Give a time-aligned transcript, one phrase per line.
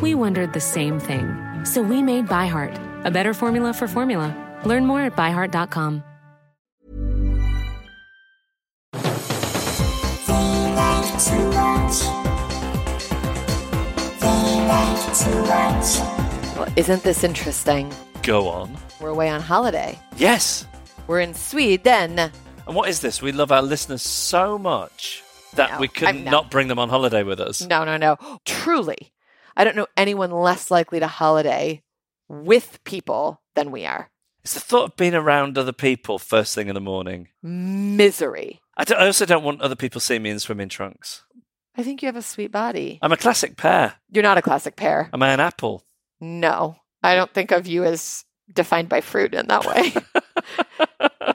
[0.00, 1.34] We wondered the same thing.
[1.64, 4.34] So we made ByHeart, a better formula for formula.
[4.64, 6.02] Learn more at byheart.com.
[15.40, 17.92] Well, isn't this interesting?
[18.22, 18.76] Go on.
[19.00, 19.98] We're away on holiday.
[20.16, 20.66] Yes.
[21.06, 22.18] We're in Sweden.
[22.18, 22.32] And
[22.66, 23.22] what is this?
[23.22, 25.22] We love our listeners so much
[25.54, 26.30] that No, we could I'm not.
[26.30, 27.62] not bring them on holiday with us.
[27.66, 28.16] No, no, no.
[28.44, 29.12] Truly,
[29.56, 31.82] I don't know anyone less likely to holiday
[32.28, 34.10] with people than we are.
[34.42, 37.28] It's the thought of being around other people first thing in the morning.
[37.42, 38.60] Misery.
[38.76, 41.24] I, don't- I also don't want other people seeing me in swimming trunks.
[41.76, 42.98] I think you have a sweet body.
[43.02, 43.94] I'm a classic pear.
[44.10, 45.08] You're not a classic pear.
[45.12, 45.84] Am I an apple?
[46.20, 49.92] No, I don't think of you as defined by fruit in that way.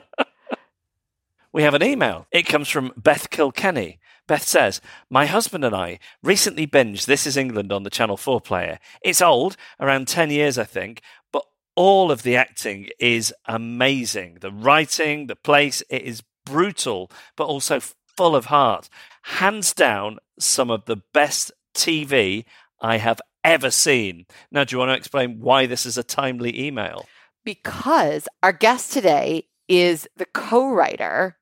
[1.56, 2.26] We have an email.
[2.30, 3.98] It comes from Beth Kilkenny.
[4.28, 8.42] Beth says, My husband and I recently binged This Is England on the Channel 4
[8.42, 8.78] player.
[9.00, 11.00] It's old, around 10 years, I think,
[11.32, 14.36] but all of the acting is amazing.
[14.42, 18.90] The writing, the place, it is brutal, but also full of heart.
[19.22, 22.44] Hands down, some of the best TV
[22.82, 24.26] I have ever seen.
[24.50, 27.06] Now, do you want to explain why this is a timely email?
[27.46, 31.35] because our guest today is the co writer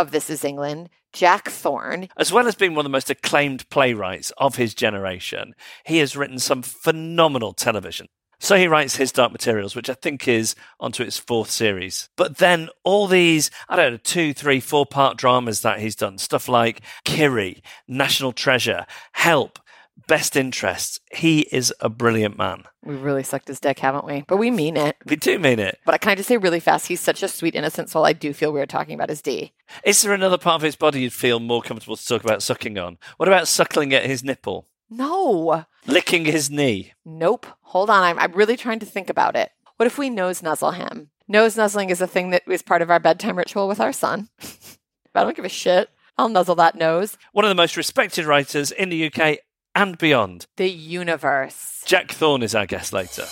[0.00, 2.08] of This Is England, Jack Thorne.
[2.16, 5.54] As well as being one of the most acclaimed playwrights of his generation,
[5.84, 8.06] he has written some phenomenal television.
[8.38, 12.08] So he writes his Dark Materials, which I think is onto its fourth series.
[12.16, 16.18] But then all these, I don't know, two, three, four part dramas that he's done,
[16.18, 19.58] stuff like Kiri, National Treasure, Help,
[20.06, 21.00] Best Interests.
[21.12, 22.64] He is a brilliant man.
[22.84, 24.24] We really sucked his dick, haven't we?
[24.26, 24.96] But we mean it.
[25.04, 25.78] We do mean it.
[25.84, 28.06] But can I just say really fast, he's such a sweet, innocent soul.
[28.06, 29.52] I do feel weird talking about his D.
[29.84, 32.78] Is there another part of his body you'd feel more comfortable to talk about sucking
[32.78, 32.98] on?
[33.16, 34.68] What about suckling at his nipple?
[34.88, 35.64] No.
[35.86, 36.92] Licking his knee?
[37.04, 37.46] Nope.
[37.62, 38.02] Hold on.
[38.02, 39.50] I'm, I'm really trying to think about it.
[39.76, 41.10] What if we nose nuzzle him?
[41.26, 44.28] Nose nuzzling is a thing that is part of our bedtime ritual with our son.
[45.14, 45.90] I don't give a shit.
[46.16, 47.16] I'll nuzzle that nose.
[47.32, 49.38] one of the most respected writers in the UK
[49.74, 50.46] and beyond.
[50.56, 51.82] The universe.
[51.86, 53.24] Jack Thorne is our guest later.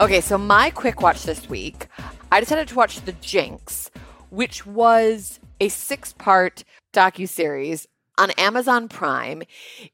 [0.00, 1.88] Okay, so my quick watch this week,
[2.30, 3.90] I decided to watch The Jinx,
[4.30, 7.86] which was a six-part docu-series
[8.18, 9.42] on Amazon Prime.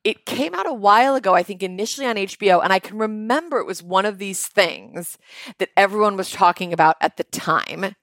[0.03, 3.59] It came out a while ago, I think initially on HBO, and I can remember
[3.59, 5.19] it was one of these things
[5.59, 7.95] that everyone was talking about at the time.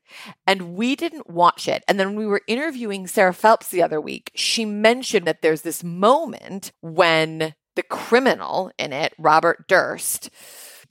[0.46, 1.84] And we didn't watch it.
[1.88, 5.62] And then when we were interviewing Sarah Phelps the other week, she mentioned that there's
[5.62, 10.30] this moment when the criminal in it, Robert Durst,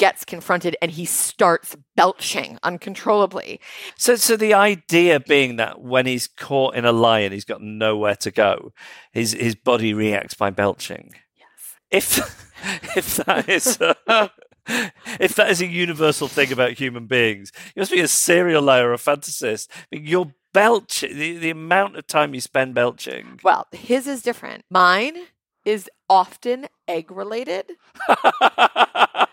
[0.01, 3.61] gets confronted and he starts belching uncontrollably.
[3.99, 7.61] So, so the idea being that when he's caught in a lie and he's got
[7.61, 8.73] nowhere to go,
[9.13, 11.13] his his body reacts by belching.
[11.37, 11.77] Yes.
[11.91, 13.95] If if that is a,
[15.21, 18.89] if that is a universal thing about human beings, you must be a serial liar
[18.89, 19.69] or a fantasist.
[19.91, 23.39] You're belch the, the amount of time you spend belching.
[23.45, 24.65] Well, his is different.
[24.71, 25.19] Mine
[25.67, 27.73] is often egg related.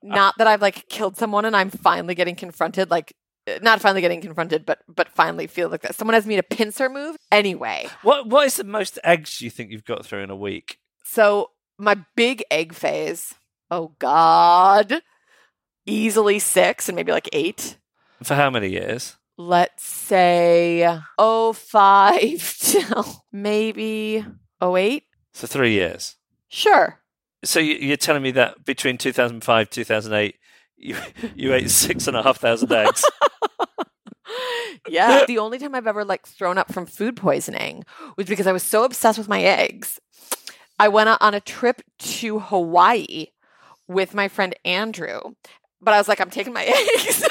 [0.02, 3.12] Not that I've like killed someone and I'm finally getting confronted, like
[3.46, 5.94] uh, not finally getting confronted, but but finally feel like that.
[5.94, 7.16] Someone has made a pincer move.
[7.30, 10.78] Anyway, what what is the most eggs you think you've got through in a week?
[11.04, 13.34] so my big egg phase,
[13.70, 15.02] oh God,
[15.86, 17.76] easily six and maybe like eight.
[18.22, 19.16] For how many years?
[19.36, 24.24] Let's say oh five till maybe
[24.60, 25.04] oh eight.
[25.32, 26.16] So three years.
[26.48, 27.00] Sure.
[27.44, 30.36] So you- you're telling me that between 2005 2008,
[30.76, 30.96] you
[31.34, 33.04] you ate six and a half thousand eggs.
[34.88, 35.24] yeah.
[35.26, 37.84] The only time I've ever like thrown up from food poisoning
[38.16, 39.98] was because I was so obsessed with my eggs.
[40.78, 43.26] I went on a trip to Hawaii
[43.88, 45.20] with my friend Andrew,
[45.80, 46.64] but I was like, I'm taking my
[46.96, 47.26] eggs.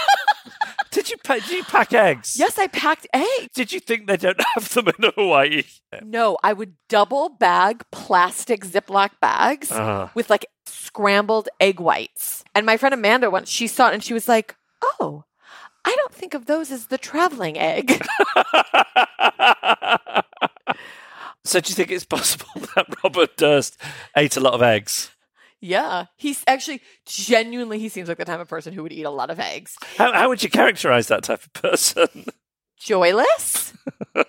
[1.24, 2.38] Pack, did you pack eggs?
[2.38, 3.50] Yes, I packed eggs.
[3.54, 5.64] Did you think they don't have them in Hawaii?
[6.04, 10.12] No, I would double bag plastic Ziploc bags Ah.
[10.16, 12.44] with like scrambled egg whites.
[12.56, 14.56] And my friend Amanda once she saw it and she was like,
[15.00, 15.24] "Oh,
[15.86, 17.98] I don't think of those as the traveling egg."
[21.46, 23.78] so do you think it's possible that Robert Durst
[24.16, 25.12] ate a lot of eggs?
[25.62, 29.10] Yeah, he's actually genuinely he seems like the type of person who would eat a
[29.10, 29.76] lot of eggs.
[29.98, 32.26] How, how would you characterize that type of person?
[32.78, 33.74] Joyless?
[34.16, 34.24] I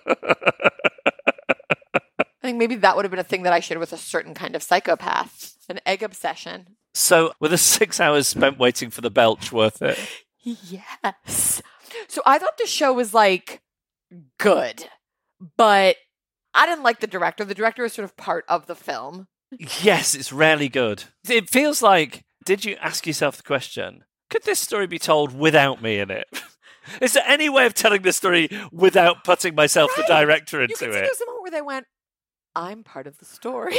[2.41, 4.55] think maybe that would have been a thing that I shared with a certain kind
[4.55, 6.75] of psychopath, an egg obsession.
[6.93, 9.97] So, were the six hours spent waiting for the belch worth it?
[10.43, 11.61] Yes.
[12.07, 13.61] So I thought the show was like
[14.39, 14.87] good,
[15.57, 15.97] but
[16.53, 17.45] I didn't like the director.
[17.45, 19.27] The director is sort of part of the film.
[19.59, 21.03] Yes, it's rarely good.
[21.29, 25.81] It feels like, did you ask yourself the question, could this story be told without
[25.81, 26.27] me in it?
[27.01, 30.07] Is there any way of telling this story without putting myself, Right.
[30.07, 30.91] the director, into see it?
[30.91, 31.85] there's a moment where they went,
[32.55, 33.75] I'm part of the story.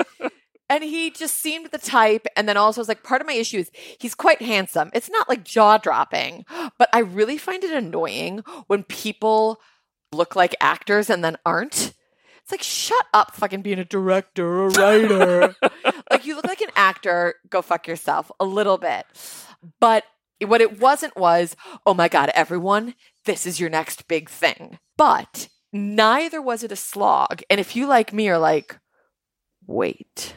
[0.68, 2.26] and he just seemed the type.
[2.36, 3.70] And then also, I was like, part of my issue is
[4.00, 4.90] he's quite handsome.
[4.92, 6.44] It's not like jaw dropping,
[6.78, 9.60] but I really find it annoying when people
[10.12, 11.92] look like actors and then aren't.
[12.42, 15.56] It's like, shut up, fucking being a director or a writer.
[16.10, 19.06] like, you look like an actor, go fuck yourself a little bit.
[19.80, 20.04] But
[20.44, 21.56] what it wasn't was,
[21.86, 22.94] oh my God, everyone,
[23.24, 24.78] this is your next big thing.
[24.96, 27.42] But neither was it a slog.
[27.48, 28.78] And if you, like me, are like,
[29.66, 30.34] wait,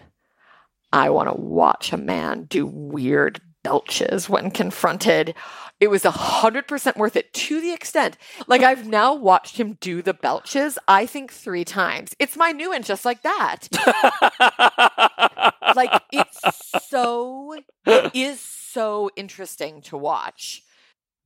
[0.93, 5.33] I want to watch a man do weird belches when confronted.
[5.79, 8.15] It was a hundred percent worth it to the extent,
[8.47, 10.77] like I've now watched him do the belches.
[10.87, 12.13] I think three times.
[12.19, 13.67] It's my new and just like that.
[15.75, 16.39] like it's
[16.87, 20.61] so it is so interesting to watch.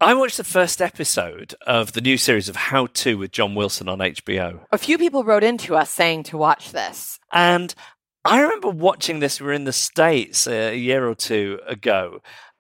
[0.01, 3.89] I watched the first episode of the new series of How To with John Wilson
[3.89, 4.61] on HBO.
[4.71, 7.19] A few people wrote into us saying to watch this.
[7.33, 7.75] And
[8.29, 9.39] I remember watching this.
[9.41, 12.19] We were in the States a year or two ago,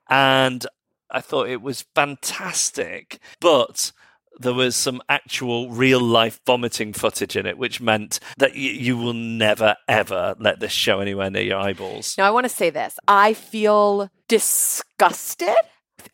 [0.09, 0.65] and
[1.11, 3.19] I thought it was fantastic.
[3.39, 3.91] But
[4.39, 8.97] there was some actual real life vomiting footage in it, which meant that y- you
[8.97, 12.15] will never, ever let this show anywhere near your eyeballs.
[12.17, 12.97] Now I want to say this.
[13.07, 15.55] I feel disgusted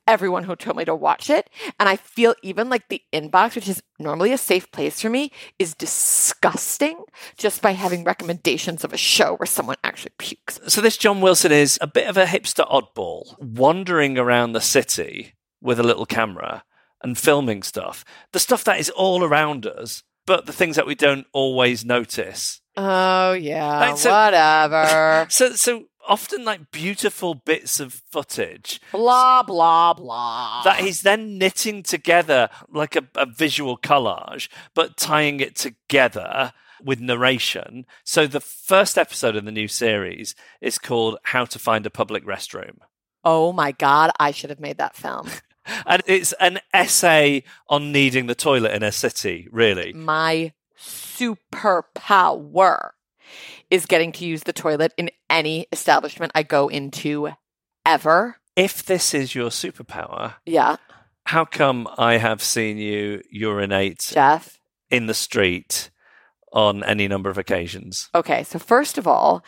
[0.07, 1.49] everyone who told me to watch it.
[1.79, 5.31] And I feel even like the inbox, which is normally a safe place for me,
[5.59, 7.03] is disgusting
[7.37, 10.59] just by having recommendations of a show where someone actually pukes.
[10.67, 15.33] So, this John Wilson is a bit of a hipster oddball, wandering around the city
[15.61, 16.63] with a little camera
[17.01, 18.03] and filming stuff.
[18.31, 22.61] The stuff that is all around us, but the things that we don't always notice.
[22.77, 25.27] Oh yeah, Like, so- whatever.
[25.29, 30.61] So, so often like beautiful bits of footage blah blah blah.
[30.63, 36.53] that he's then knitting together like a, a visual collage, but tying it together
[36.83, 37.85] with narration.
[38.03, 42.25] So the first episode of the new series is called "How to Find a Public
[42.25, 42.77] Restroom."
[43.27, 45.29] oh my god, I should have made that film.
[45.87, 49.93] And it's an essay on needing the toilet in a city, really.
[49.93, 52.91] my superpower
[53.71, 57.29] is getting to use the toilet in any establishment I go into
[57.85, 58.37] ever.
[58.55, 60.77] If this is your superpower, Yeah,
[61.25, 64.59] how come I have seen you urinate Jeff.
[64.89, 65.89] in the street
[66.53, 68.09] on any number of occasions?
[68.15, 69.43] Okay, so first of all,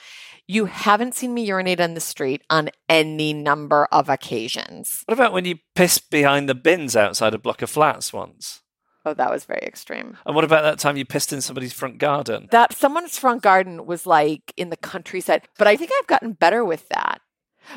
[0.47, 5.03] you haven't seen me urinate in the street on any number of occasions.
[5.05, 8.61] What about when you pissed behind the bins outside a block of flats once?
[9.07, 10.17] Oh, that was very extreme.
[10.25, 12.49] And what about that time you pissed in somebody's front garden?
[12.51, 16.65] That someone's front garden was like in the countryside, but I think I've gotten better
[16.65, 17.21] with that.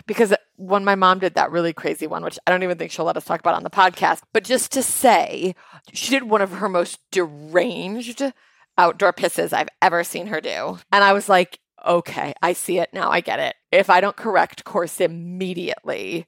[0.06, 3.04] Because when my mom did that really crazy one, which I don't even think she'll
[3.04, 5.54] let us talk about on the podcast, but just to say,
[5.92, 8.22] she did one of her most deranged
[8.76, 10.78] outdoor pisses I've ever seen her do.
[10.90, 13.08] And I was like, okay, I see it now.
[13.10, 13.54] I get it.
[13.70, 16.26] If I don't correct course immediately,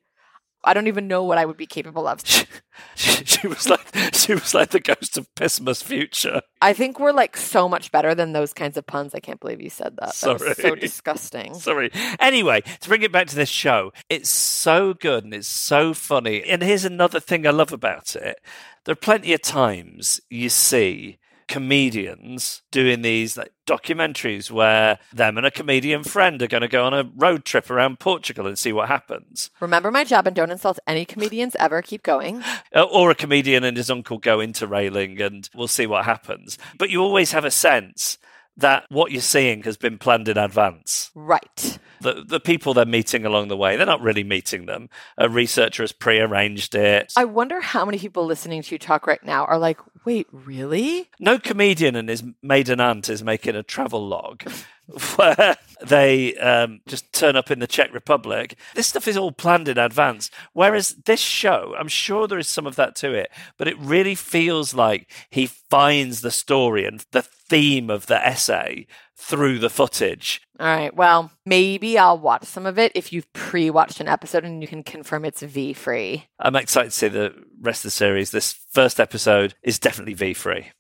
[0.65, 2.21] I don't even know what I would be capable of.
[2.25, 2.47] she,
[3.25, 6.41] she was like she was like the ghost of Pissmas future.
[6.61, 9.15] I think we're like so much better than those kinds of puns.
[9.15, 10.15] I can't believe you said that.
[10.15, 11.55] That was so disgusting.
[11.59, 11.91] Sorry.
[12.21, 16.45] Anyway, to bring it back to this show, it's so good and it's so funny.
[16.45, 18.39] And here's another thing I love about it.
[18.85, 21.19] There are plenty of times you see
[21.53, 26.87] comedians doing these like documentaries where them and a comedian friend are going to go
[26.87, 29.51] on a road trip around Portugal and see what happens.
[29.61, 31.83] Remember my job and don't insult any comedians ever.
[31.83, 32.43] Keep going.
[32.75, 36.57] Uh, Or a comedian and his uncle go into railing and we'll see what happens.
[36.79, 38.17] But you always have a sense
[38.57, 41.11] that what you're seeing has been planned in advance.
[41.15, 41.79] Right.
[42.03, 44.89] The, the people they're meeting along the way, they're not really meeting them.
[45.17, 47.13] A researcher has prearranged it.
[47.17, 51.09] I wonder how many people listening to you talk right now are like, wait, really?
[51.21, 54.43] No comedian and his maiden aunt is making a travel log
[55.17, 55.57] where
[55.87, 58.57] they um, just turn up in the Czech Republic.
[58.75, 60.31] This stuff is all planned in advance.
[60.53, 64.15] Whereas this show, I'm sure there is some of that to it, but it really
[64.15, 68.87] feels like he finds the story and the theme of the essay
[69.23, 70.41] through the footage.
[70.59, 70.95] All right.
[70.95, 74.69] Well, maybe I'll watch some of it if you've pre watched an episode and you
[74.69, 76.27] can confirm it's V free.
[76.39, 78.31] I'm excited to see the rest of the series.
[78.31, 80.71] This first episode is definitely V free.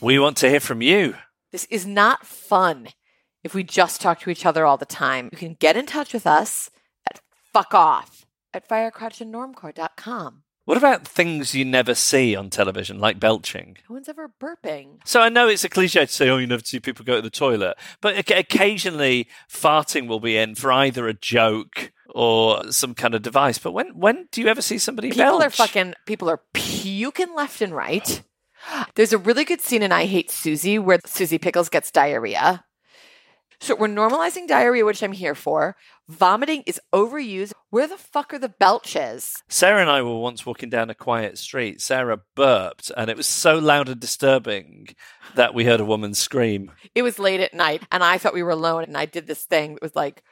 [0.00, 1.14] We want to hear from you.
[1.52, 2.88] This is not fun
[3.42, 5.28] if we just talk to each other all the time.
[5.32, 6.70] You can get in touch with us
[7.08, 7.20] at
[7.52, 10.42] fuck off at firecrotchandnormcore.com.
[10.68, 13.78] What about things you never see on television, like belching?
[13.88, 14.98] No one's ever burping.
[15.02, 17.22] So I know it's a cliche to say, oh, you never see people go to
[17.22, 23.14] the toilet, but occasionally farting will be in for either a joke or some kind
[23.14, 23.56] of device.
[23.56, 25.42] But when when do you ever see somebody People belch?
[25.46, 28.22] are fucking, people are puking left and right.
[28.94, 32.66] There's a really good scene in I Hate Susie where Susie Pickles gets diarrhea.
[33.60, 35.76] So we're normalizing diarrhea, which I'm here for.
[36.08, 37.52] Vomiting is overused.
[37.70, 39.42] Where the fuck are the belches?
[39.48, 41.80] Sarah and I were once walking down a quiet street.
[41.80, 44.88] Sarah burped, and it was so loud and disturbing
[45.34, 46.70] that we heard a woman scream.
[46.94, 49.44] It was late at night, and I thought we were alone, and I did this
[49.44, 50.22] thing that was like,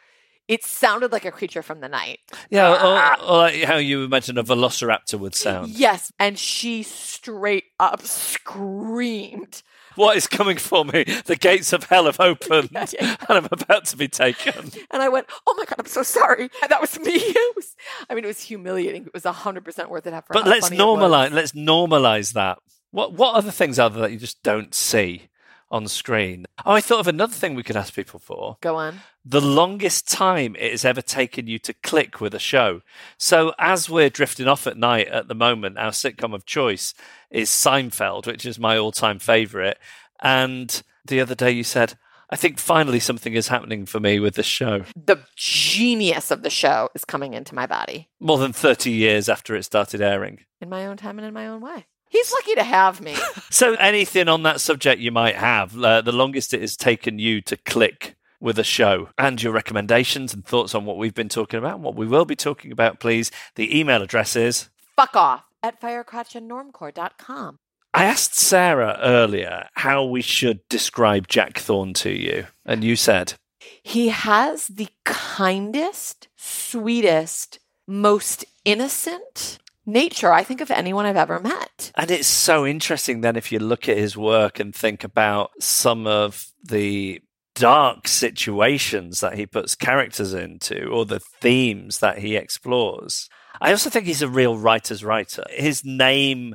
[0.48, 2.20] it sounded like a creature from the night.
[2.50, 3.16] Yeah, or, ah.
[3.28, 5.70] or like how you imagine a velociraptor would sound.
[5.70, 9.62] Yes, and she straight up screamed.
[9.96, 11.04] What is coming for me?
[11.04, 13.16] The gates of hell have opened, Yeah, yeah.
[13.28, 14.70] and I'm about to be taken.
[14.90, 17.14] And I went, "Oh my god, I'm so sorry." And that was me.
[17.46, 17.74] It was,
[18.08, 19.06] I mean, it was humiliating.
[19.06, 20.24] It was hundred percent worth it.
[20.30, 21.32] But let's normalize.
[21.32, 22.58] Let's normalize that.
[22.90, 25.28] What what other things are there that you just don't see
[25.70, 26.46] on screen?
[26.64, 28.56] Oh, I thought of another thing we could ask people for.
[28.60, 29.00] Go on.
[29.24, 32.82] the longest time it has ever taken you to click with a show.
[33.18, 36.94] So, as we're drifting off at night at the moment, our sitcom of choice
[37.30, 39.78] is Seinfeld, which is my all time favorite.
[40.20, 41.94] And the other day you said,
[42.30, 44.84] I think finally something is happening for me with this show.
[44.96, 49.54] The genius of the show is coming into my body More than 30 years after
[49.54, 50.40] it started airing.
[50.60, 51.86] in my own time and in my own way.
[52.08, 53.16] He's lucky to have me.
[53.48, 57.40] So, anything on that subject you might have, uh, the longest it has taken you
[57.42, 61.58] to click with a show, and your recommendations and thoughts on what we've been talking
[61.58, 63.30] about and what we will be talking about, please.
[63.54, 67.58] The email address is Fuck off at firecrotchandnormcore.com.
[67.94, 73.34] I asked Sarah earlier how we should describe Jack Thorne to you, and you said,
[73.82, 81.92] He has the kindest, sweetest, most innocent nature I think of anyone I've ever met.
[81.94, 86.06] and it's so interesting then if you look at his work and think about some
[86.06, 87.20] of the
[87.54, 93.28] dark situations that he puts characters into or the themes that he explores.
[93.60, 95.44] I also think he's a real writer's writer.
[95.50, 96.54] His name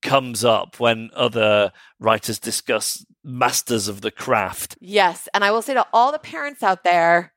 [0.00, 4.76] comes up when other writers discuss masters of the craft.
[4.80, 7.32] Yes, and I will say to all the parents out there,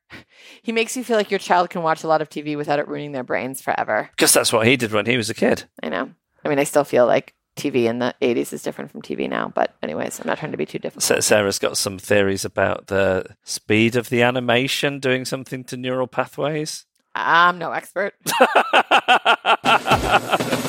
[0.62, 2.88] he makes you feel like your child can watch a lot of TV without it
[2.88, 4.10] ruining their brains forever.
[4.10, 5.64] Because that's what he did when he was a kid.
[5.82, 6.10] I know.
[6.44, 9.52] I mean, I still feel like TV in the 80s is different from TV now,
[9.54, 11.22] but anyways, I'm not trying to be too difficult.
[11.22, 16.86] Sarah's got some theories about the speed of the animation doing something to neural pathways.
[17.14, 18.14] I'm no expert.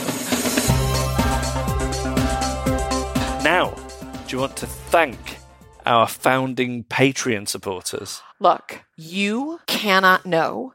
[4.34, 5.38] do you want to thank
[5.86, 8.20] our founding Patreon supporters?
[8.40, 10.74] Look, you cannot know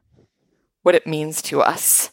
[0.85, 2.13] what it means to us.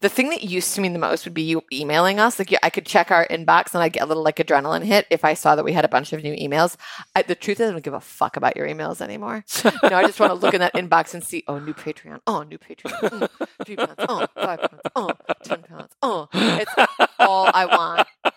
[0.00, 2.38] The thing that used to mean the most would be you emailing us.
[2.38, 5.24] Like, I could check our inbox and I'd get a little like adrenaline hit if
[5.24, 6.76] I saw that we had a bunch of new emails.
[7.16, 9.44] I, the truth is, I don't give a fuck about your emails anymore.
[9.64, 12.20] you know, I just want to look in that inbox and see, oh, new Patreon,
[12.28, 15.10] oh, new Patreon, mm, three pounds, oh, five pounds, oh,
[15.42, 16.28] ten pounds, oh.
[16.32, 16.72] It's
[17.18, 18.33] all I want.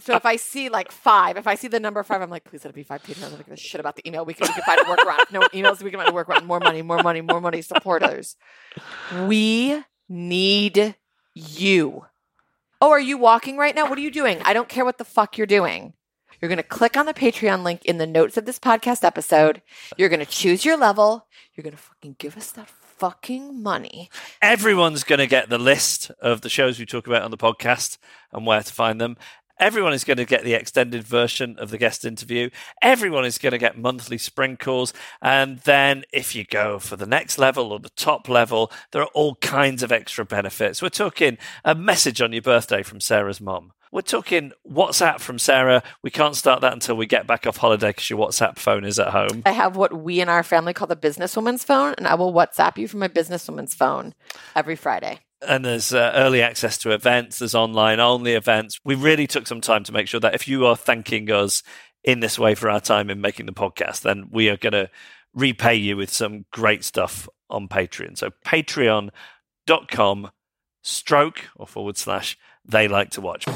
[0.00, 2.64] So if I see like five, if I see the number five, I'm like, please
[2.64, 3.26] let it be five Patreons.
[3.26, 4.24] I don't give a shit about the email.
[4.24, 5.32] We can, we can find a workaround.
[5.32, 6.46] No emails, we can find a workaround.
[6.46, 7.62] More money, more money, more money.
[7.62, 8.36] Supporters.
[9.26, 10.94] We need
[11.34, 12.06] you.
[12.80, 13.88] Oh, are you walking right now?
[13.88, 14.38] What are you doing?
[14.44, 15.92] I don't care what the fuck you're doing.
[16.40, 19.60] You're going to click on the Patreon link in the notes of this podcast episode.
[19.98, 21.26] You're going to choose your level.
[21.54, 24.10] You're going to fucking give us that fucking money.
[24.40, 27.98] Everyone's going to get the list of the shows we talk about on the podcast
[28.32, 29.16] and where to find them.
[29.60, 32.48] Everyone is going to get the extended version of the guest interview.
[32.80, 34.94] Everyone is going to get monthly sprinkles.
[35.20, 39.10] And then if you go for the next level or the top level, there are
[39.12, 40.80] all kinds of extra benefits.
[40.80, 45.82] We're talking a message on your birthday from Sarah's mom We're talking WhatsApp from Sarah.
[46.02, 48.98] We can't start that until we get back off holiday because your WhatsApp phone is
[48.98, 49.42] at home.
[49.44, 52.78] I have what we in our family call the businesswoman's phone, and I will WhatsApp
[52.78, 54.14] you from my businesswoman's phone
[54.56, 55.18] every Friday.
[55.46, 58.78] And there's uh, early access to events, there's online only events.
[58.84, 61.62] We really took some time to make sure that if you are thanking us
[62.04, 64.90] in this way for our time in making the podcast, then we are going to
[65.34, 68.18] repay you with some great stuff on Patreon.
[68.18, 70.30] So patreon.com
[70.82, 73.46] stroke or forward slash they like to watch.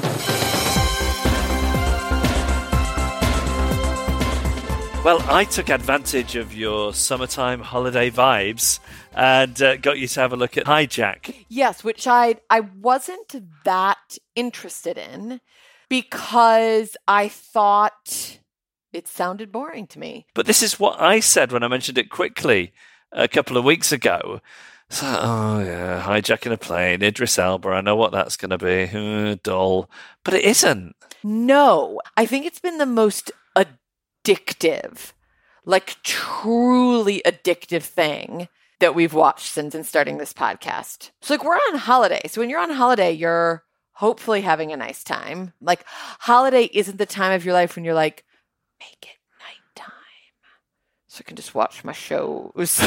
[5.05, 8.79] Well, I took advantage of your summertime holiday vibes
[9.13, 11.45] and uh, got you to have a look at Hijack.
[11.47, 13.35] Yes, which I I wasn't
[13.65, 15.41] that interested in
[15.89, 18.39] because I thought
[18.93, 20.25] it sounded boring to me.
[20.33, 22.73] But this is what I said when I mentioned it quickly
[23.11, 24.41] a couple of weeks ago.
[24.89, 27.69] So, oh yeah, hijacking a plane, Idris Elba.
[27.69, 28.89] I know what that's going to be.
[28.91, 29.87] Uh, dull,
[30.23, 30.95] but it isn't.
[31.23, 33.31] No, I think it's been the most
[34.25, 35.13] addictive,
[35.65, 38.47] like truly addictive thing
[38.79, 41.11] that we've watched since starting this podcast.
[41.21, 42.21] So, like, we're on holiday.
[42.27, 43.63] So, when you're on holiday, you're
[43.93, 45.53] hopefully having a nice time.
[45.61, 48.25] Like, holiday isn't the time of your life when you're like,
[48.79, 49.93] make it nighttime
[51.07, 52.85] so I can just watch my shows.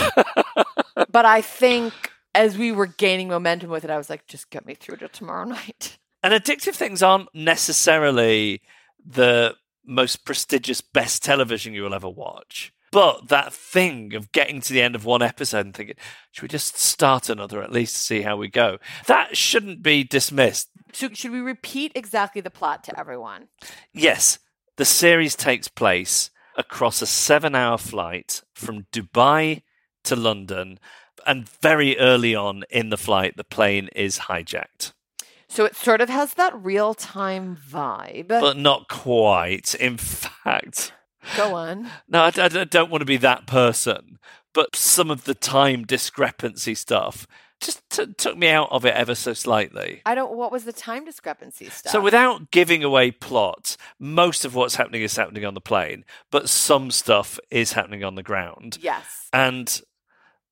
[1.11, 1.95] but I think
[2.35, 5.09] as we were gaining momentum with it, I was like, just get me through to
[5.09, 5.99] tomorrow night.
[6.23, 8.61] And addictive things aren't necessarily
[9.05, 9.55] the
[9.89, 12.73] most prestigious best television you will ever watch.
[12.91, 15.97] But that thing of getting to the end of one episode and thinking,
[16.33, 18.79] should we just start another at least to see how we go?
[19.07, 20.69] That shouldn't be dismissed.
[20.93, 23.49] So, should we repeat exactly the plot to everyone?
[23.93, 24.39] Yes.
[24.77, 29.63] The series takes place across a seven hour flight from Dubai
[30.05, 30.79] to London.
[31.27, 34.93] And very early on in the flight, the plane is hijacked.
[35.49, 38.29] So it sort of has that real time vibe.
[38.29, 39.75] But not quite.
[39.75, 40.93] In fact,
[41.37, 41.91] Go on.
[42.09, 44.19] No, I, I don't want to be that person.
[44.55, 47.27] But some of the time discrepancy stuff
[47.61, 50.01] just t- took me out of it ever so slightly.
[50.07, 50.33] I don't.
[50.37, 51.93] What was the time discrepancy stuff?
[51.93, 56.49] So, without giving away plot, most of what's happening is happening on the plane, but
[56.49, 58.79] some stuff is happening on the ground.
[58.81, 59.81] yes, And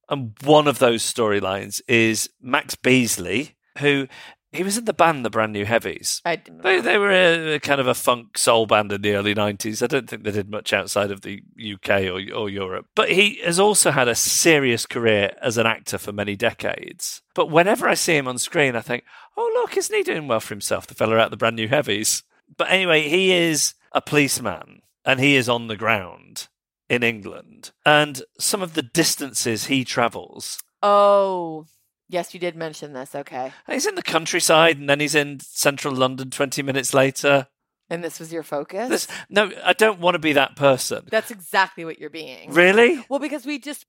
[0.08, 4.08] and one of those storylines is Max Beesley, who
[4.56, 6.20] he was in the band The Brand New Heavies.
[6.24, 9.14] I didn't They, they were a, a kind of a funk soul band in the
[9.14, 9.82] early 90s.
[9.82, 12.86] I don't think they did much outside of the UK or, or Europe.
[12.94, 17.22] But he has also had a serious career as an actor for many decades.
[17.34, 19.04] But whenever I see him on screen, I think,
[19.36, 22.22] oh, look, isn't he doing well for himself, the fella out the Brand New Heavies?
[22.56, 26.48] But anyway, he is a policeman and he is on the ground
[26.88, 27.72] in England.
[27.84, 31.66] And some of the distances he travels Oh,
[32.08, 33.14] yes, you did mention this.
[33.14, 37.48] Okay, He's in the countryside and then he's in central London 20 minutes later.
[37.90, 38.88] and this was your focus.
[38.88, 41.06] This, no, I don't want to be that person.
[41.10, 42.52] That's exactly what you're being.
[42.52, 43.04] Really?
[43.08, 43.84] Well, because we just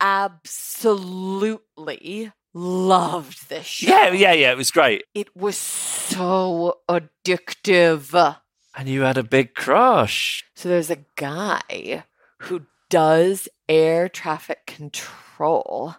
[1.17, 3.87] absolutely loved this show.
[3.87, 4.51] Yeah, yeah, yeah.
[4.51, 5.03] It was great.
[5.13, 8.37] It was so addictive.
[8.75, 10.43] And you had a big crush.
[10.55, 12.03] So there's a guy
[12.41, 15.95] who does air traffic control.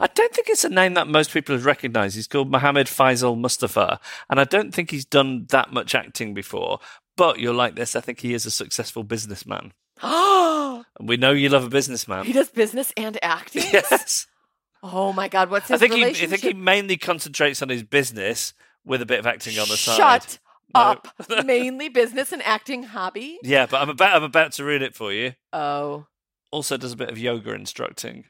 [0.00, 2.14] I don't think it's a name that most people have recognized.
[2.16, 3.98] He's called Mohammed Faisal Mustafa.
[4.30, 6.78] And I don't think he's done that much acting before.
[7.16, 7.96] But you're like this.
[7.96, 9.72] I think he is a successful businessman.
[10.02, 12.24] Oh, And we know you love a businessman.
[12.26, 13.64] he does business and acting.
[13.72, 14.26] Yes.
[14.80, 17.82] Oh my God, what's I his think, he, I think he mainly concentrates on his
[17.82, 19.96] business with a bit of acting on the side.
[19.96, 20.38] Shut
[20.72, 20.80] No.
[20.80, 21.08] up.
[21.44, 23.38] Mainly business and acting hobby.
[23.42, 25.32] Yeah, but I'm about I'm about to ruin it for you.
[25.52, 26.06] Oh,
[26.52, 28.26] Also does a bit of yoga instructing.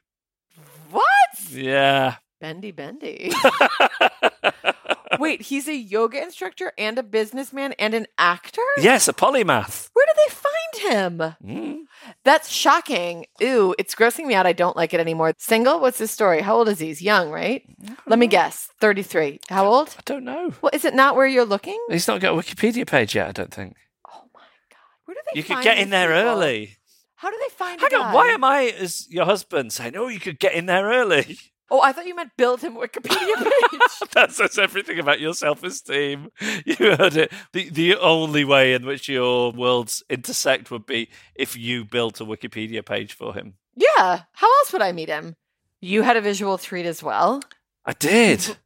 [1.37, 1.51] What?
[1.51, 2.15] Yeah.
[2.41, 3.31] Bendy, bendy.
[5.19, 8.61] Wait, he's a yoga instructor and a businessman and an actor.
[8.77, 9.89] yes, a polymath.
[9.93, 11.35] Where do they find him?
[11.43, 11.77] Mm.
[12.23, 13.25] That's shocking.
[13.41, 14.45] Ew, it's grossing me out.
[14.45, 15.33] I don't like it anymore.
[15.37, 15.81] Single?
[15.81, 16.39] What's his story?
[16.41, 16.87] How old is he?
[16.87, 17.63] He's young, right?
[18.07, 18.69] Let me guess.
[18.79, 19.41] 33.
[19.49, 19.89] How old?
[19.97, 20.53] I don't know.
[20.61, 21.77] Well, is it not where you're looking?
[21.89, 23.75] He's not got a Wikipedia page yet, I don't think.
[24.07, 24.77] Oh my God.
[25.05, 26.29] Where do they You could get in there people?
[26.31, 26.77] early.
[27.19, 30.19] How do they find Hang on, why am I, as your husband, saying, oh, you
[30.21, 31.37] could get in there early?
[31.71, 34.09] Oh, I thought you meant build him a Wikipedia page.
[34.13, 36.29] that says everything about your self esteem.
[36.65, 37.31] You heard it.
[37.53, 42.25] The, the only way in which your worlds intersect would be if you built a
[42.25, 43.53] Wikipedia page for him.
[43.75, 44.21] yeah.
[44.33, 45.35] How else would I meet him?
[45.79, 47.39] You had a visual treat as well.
[47.85, 48.57] I did.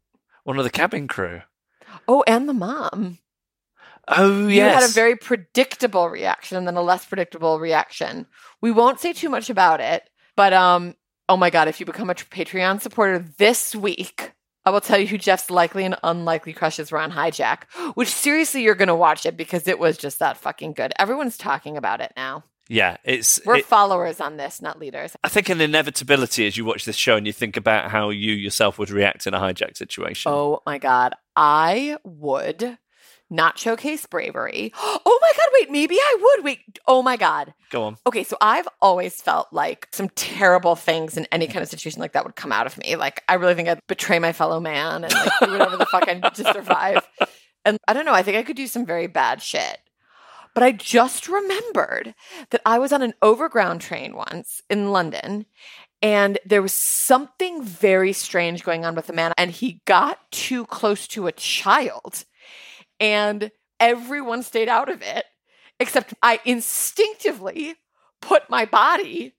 [0.46, 1.42] One of the cabin crew.
[2.08, 3.18] Oh, and the mom.
[4.08, 8.26] Oh, You had a very predictable reaction and then a less predictable reaction.
[8.62, 10.96] We won't say too much about it, but um,
[11.30, 14.34] oh my god, if you become a Patreon supporter this week,
[14.66, 17.64] I will tell you who Jeff's likely and unlikely crushes were on Hijack,
[17.96, 20.94] which seriously, you're going to watch it because it was just that fucking good.
[20.98, 22.46] Everyone's talking about it now.
[22.70, 23.42] Yeah, it's.
[23.46, 25.16] We're it- followers on this, not leaders.
[25.24, 28.32] I think an inevitability as you watch this show and you think about how you
[28.32, 30.32] yourself would react in a hijack situation.
[30.32, 31.14] Oh my God.
[31.36, 32.78] I would
[33.34, 34.72] not showcase bravery.
[35.06, 35.50] Oh my God.
[35.54, 36.46] Wait, maybe I would.
[36.46, 36.80] Wait.
[36.88, 37.54] Oh my God.
[37.70, 37.98] Go on.
[38.06, 42.14] Okay, so I've always felt like some terrible things in any kind of situation like
[42.14, 42.96] that would come out of me.
[42.96, 46.08] Like I really think I'd betray my fellow man and like do whatever the fuck
[46.08, 47.08] I need to survive.
[47.66, 49.78] And I don't know, I think I could do some very bad shit.
[50.54, 52.14] But I just remembered
[52.50, 55.46] that I was on an overground train once in London
[56.02, 60.66] and there was something very strange going on with the man and he got too
[60.66, 62.26] close to a child
[63.04, 65.26] and everyone stayed out of it
[65.80, 67.76] except I instinctively
[68.22, 69.34] put my body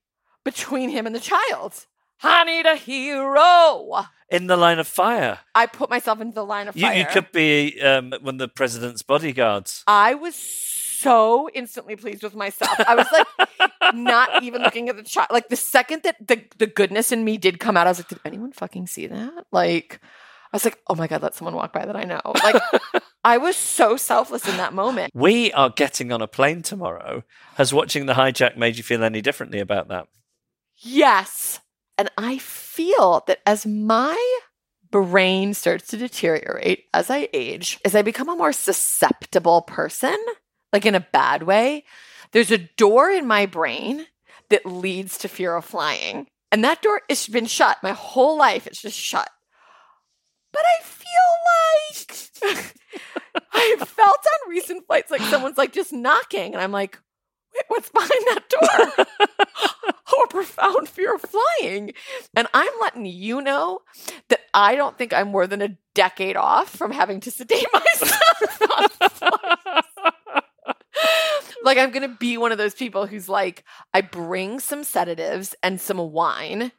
[0.45, 1.87] between him and the child.
[2.23, 4.05] I need a hero.
[4.29, 5.39] In the line of fire.
[5.55, 6.97] I put myself into the line of You, fire.
[6.99, 9.85] you could be um, one of the president's bodyguards.
[9.87, 12.75] I was so instantly pleased with myself.
[12.87, 13.49] I was like
[13.95, 15.29] not even looking at the child.
[15.31, 18.09] Like the second that the the goodness in me did come out, I was like,
[18.09, 19.45] did anyone fucking see that?
[19.53, 20.01] Like
[20.53, 22.21] I was like, oh my god, let someone walk by that I know.
[22.25, 22.63] Like
[23.25, 25.13] I was so selfless in that moment.
[25.25, 27.25] We are getting on a plane tomorrow.
[27.55, 30.07] Has watching the hijack made you feel any differently about that?
[30.77, 31.61] Yes.
[31.97, 34.41] And I feel that as my
[34.91, 40.17] brain starts to deteriorate as I age, as I become a more susceptible person,
[40.73, 41.85] like in a bad way,
[42.33, 44.07] there's a door in my brain
[44.51, 46.27] that leads to fear of flying.
[46.53, 48.67] And that door has been shut my whole life.
[48.67, 49.31] It's just shut.
[50.53, 51.05] But I feel
[51.47, 52.65] like
[53.53, 56.55] I felt on recent flights like someone's like just knocking.
[56.55, 56.99] And I'm like,
[57.55, 59.07] wait, what's behind that door?
[60.13, 61.93] oh, a profound fear of flying.
[62.35, 63.81] And I'm letting you know
[64.29, 69.23] that I don't think I'm more than a decade off from having to sedate myself.
[71.65, 75.81] like, I'm to be one of those people who's like, I bring some sedatives and
[75.81, 76.73] some wine,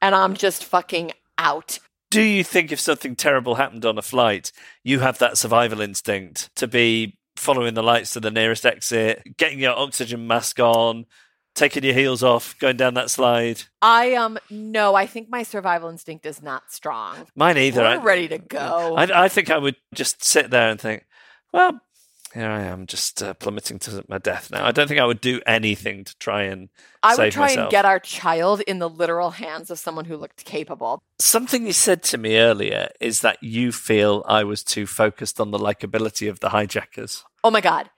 [0.00, 1.78] and I'm just fucking out.
[2.10, 4.50] Do you think if something terrible happened on a flight,
[4.82, 9.60] you have that survival instinct to be following the lights to the nearest exit, getting
[9.60, 11.06] your oxygen mask on,
[11.54, 13.62] taking your heels off, going down that slide?
[13.80, 17.26] I um no, I think my survival instinct is not strong.
[17.36, 17.84] Mine either.
[17.84, 18.94] I'm ready to go.
[18.96, 21.06] I, I think I would just sit there and think,
[21.52, 21.80] well,
[22.32, 24.64] here I am, just uh, plummeting to my death now.
[24.64, 26.68] I don't think I would do anything to try and
[27.02, 27.64] I would try myself.
[27.64, 31.02] and get our child in the literal hands of someone who looked capable.
[31.18, 35.50] Something you said to me earlier is that you feel I was too focused on
[35.50, 37.24] the likability of the hijackers.
[37.42, 37.90] Oh my God.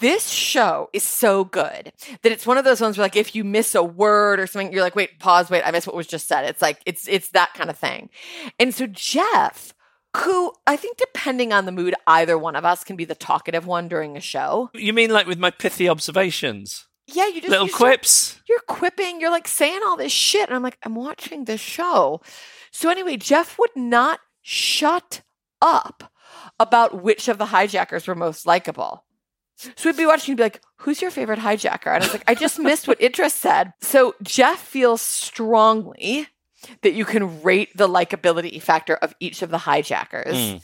[0.00, 3.42] this show is so good that it's one of those ones where like if you
[3.42, 6.28] miss a word or something, you're like, wait, pause, wait, I missed what was just
[6.28, 6.44] said.
[6.44, 8.10] It's like it's it's that kind of thing.
[8.60, 9.74] And so Jeff,
[10.16, 13.66] who I think depending on the mood, either one of us can be the talkative
[13.66, 14.70] one during a show.
[14.74, 16.86] You mean like with my pithy observations?
[17.06, 18.40] Yeah, you just Little you start- quips?
[18.48, 20.48] you're quipping, you're like saying all this shit.
[20.48, 22.20] And I'm like, I'm watching this show.
[22.70, 25.22] So anyway, Jeff would not shut
[25.60, 26.10] up
[26.58, 29.04] about which of the hijackers were most likable.
[29.56, 31.86] So we'd be watching and be like, who's your favorite hijacker?
[31.94, 33.72] And I was like, I just missed what Idris said.
[33.80, 36.26] So Jeff feels strongly
[36.82, 40.34] that you can rate the likability factor of each of the hijackers.
[40.34, 40.62] Mm.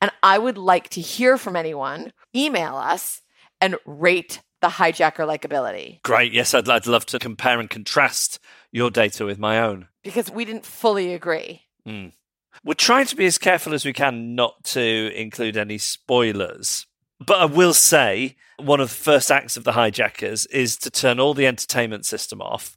[0.00, 2.12] And I would like to hear from anyone.
[2.34, 3.22] Email us
[3.60, 6.32] and rate the hijacker likability Great.
[6.32, 8.38] Yes, I'd, I'd love to compare and contrast
[8.72, 9.88] your data with my own.
[10.02, 11.62] because we didn't fully agree.
[11.86, 12.12] Mm.
[12.64, 16.86] We're trying to be as careful as we can not to include any spoilers.
[17.24, 21.20] But I will say, one of the first acts of the hijackers is to turn
[21.20, 22.76] all the entertainment system off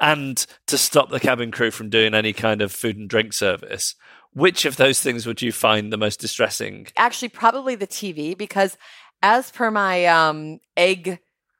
[0.00, 3.94] and to stop the cabin crew from doing any kind of food and drink service.
[4.34, 6.86] Which of those things would you find the most distressing?
[6.96, 8.78] Actually, probably the TV because,
[9.22, 11.18] as per my um, egg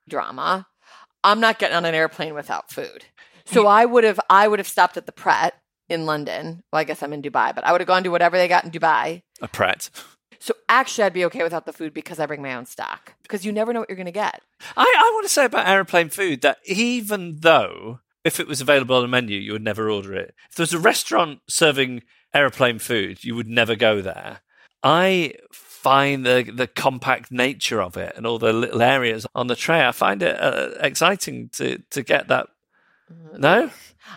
[0.09, 0.66] drama,
[1.23, 3.05] I'm not getting on an airplane without food.
[3.45, 5.55] So I would have I would have stopped at the Pret
[5.88, 6.62] in London.
[6.73, 8.64] Well, I guess I'm in Dubai, but I would have gone to whatever they got
[8.64, 9.23] in Dubai.
[9.40, 9.90] A Pret.
[10.42, 13.14] So actually, I'd be okay without the food because I bring my own stock.
[13.22, 14.42] Because you never know what you're going to get.
[14.76, 18.96] I, I want to say about aeroplane food that even though if it was available
[18.96, 20.35] on a menu, you would never order it.
[20.50, 22.02] If there was a restaurant serving
[22.35, 24.40] aeroplane food, you would never go there.
[24.83, 29.55] I find the the compact nature of it and all the little areas on the
[29.55, 29.87] tray.
[29.87, 32.48] I find it uh, exciting to to get that.
[33.37, 33.70] No,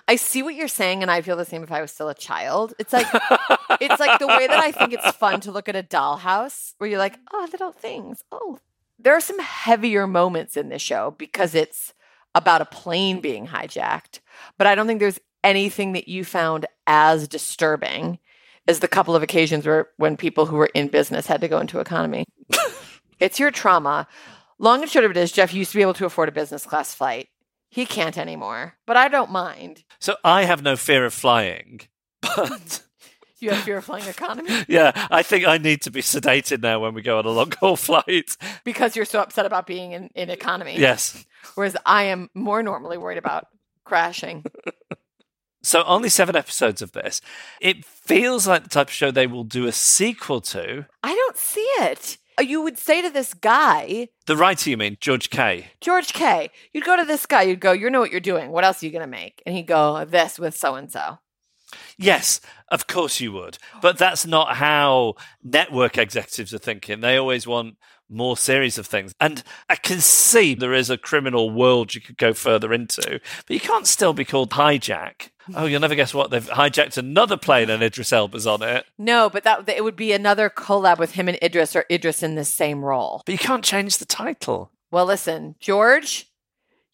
[0.08, 2.16] I see what you're saying, and I feel the same if I was still a
[2.16, 2.74] child.
[2.80, 3.08] It's like
[3.82, 6.90] it's like the way that I think it's fun to look at a dollhouse where
[6.90, 8.24] you're like, oh, little things.
[8.32, 8.60] Oh,
[9.00, 11.94] there are some heavier moments in this show because it's
[12.34, 14.20] about a plane being hijacked.
[14.58, 18.20] But I don't think there's anything that you found as disturbing
[18.68, 21.60] as the couple of occasions where when people who were in business had to go
[21.60, 22.26] into economy.
[23.20, 24.08] it's your trauma.
[24.58, 26.66] Long and short of it is, Jeff used to be able to afford a business
[26.66, 27.30] class flight.
[27.76, 29.84] He can't anymore, but I don't mind.
[30.00, 31.82] So I have no fear of flying,
[32.22, 32.82] but.
[33.40, 34.50] You have fear of flying economy?
[34.70, 37.52] yeah, I think I need to be sedated now when we go on a long
[37.60, 38.38] haul flight.
[38.64, 40.80] Because you're so upset about being in, in economy.
[40.80, 41.26] Yes.
[41.54, 43.48] Whereas I am more normally worried about
[43.84, 44.46] crashing.
[45.62, 47.22] So only seven episodes of this.
[47.60, 50.86] It feels like the type of show they will do a sequel to.
[51.04, 52.18] I don't see it.
[52.38, 55.68] Uh, you would say to this guy, The writer, you mean, George Kay.
[55.82, 56.50] George Kay.
[56.74, 58.52] You'd go to this guy, you'd go, You know what you're doing.
[58.52, 59.42] What else are you going to make?
[59.46, 61.20] And he'd go, This with so and so.
[61.98, 63.58] Yes, of course you would.
[63.82, 67.02] But that's not how network executives are thinking.
[67.02, 67.78] They always want
[68.10, 69.14] more series of things.
[69.20, 73.54] And I can see there is a criminal world you could go further into, but
[73.54, 75.32] you can't still be called hijack.
[75.54, 76.32] Oh, you'll never guess what?
[76.32, 78.86] They've hijacked another plane and Idris Elba's on it.
[78.98, 82.36] No, but that it would be another collab with him and Idris or Idris in
[82.36, 83.22] the same role.
[83.26, 84.72] But you can't change the title.
[84.92, 86.28] Well, listen, George,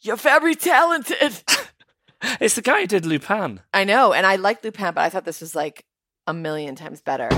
[0.01, 1.43] you're very talented.
[2.41, 3.61] it's the guy who did Lupin.
[3.73, 5.85] I know, and I like Lupin, but I thought this was like
[6.27, 7.29] a million times better.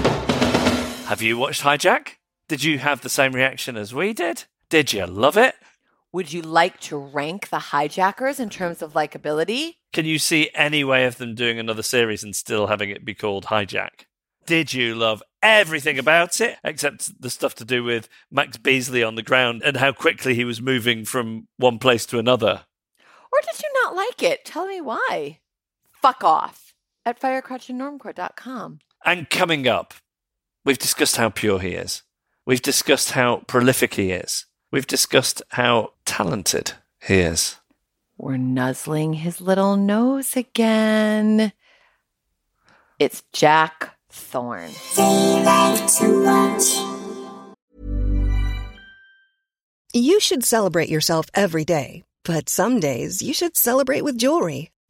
[1.08, 2.13] Have you watched Hijack?
[2.47, 4.45] Did you have the same reaction as we did?
[4.69, 5.56] Did you love it?
[6.13, 9.78] Would you like to rank the hijackers in terms of likability?
[9.93, 13.15] Can you see any way of them doing another series and still having it be
[13.15, 14.06] called Hijack?
[14.45, 19.15] Did you love everything about it except the stuff to do with Max Beesley on
[19.15, 22.65] the ground and how quickly he was moving from one place to another?
[22.99, 24.45] Or did you not like it?
[24.45, 25.39] Tell me why.
[25.99, 26.76] Fuck off
[27.08, 28.78] at firecrotchandnormcore.com.
[29.04, 29.95] And coming up,
[30.63, 32.04] we've discussed how pure he is.
[32.45, 34.45] We've discussed how prolific he is.
[34.73, 37.57] We've discussed how talented he is.
[38.17, 41.53] We're nuzzling his little nose again.
[42.97, 44.71] It's Jack Thorne.
[49.93, 54.71] You should celebrate yourself every day, but some days you should celebrate with jewelry.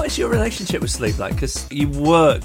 [0.00, 1.34] What is your relationship with sleep like?
[1.34, 2.42] Because you work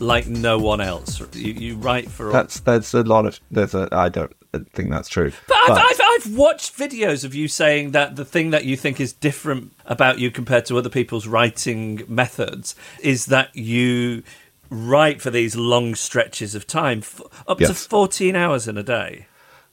[0.00, 1.20] like no one else.
[1.32, 2.32] You, you write for all.
[2.32, 4.34] That's there's a lot of there's a I don't
[4.72, 5.30] think that's true.
[5.46, 8.98] But, I've, I've, I've watched videos of you saying that the thing that you think
[8.98, 14.24] is different about you compared to other people's writing methods is that you
[14.68, 17.04] write for these long stretches of time,
[17.46, 19.28] up to 14 hours in a day.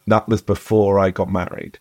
[0.05, 1.79] that was before I got married.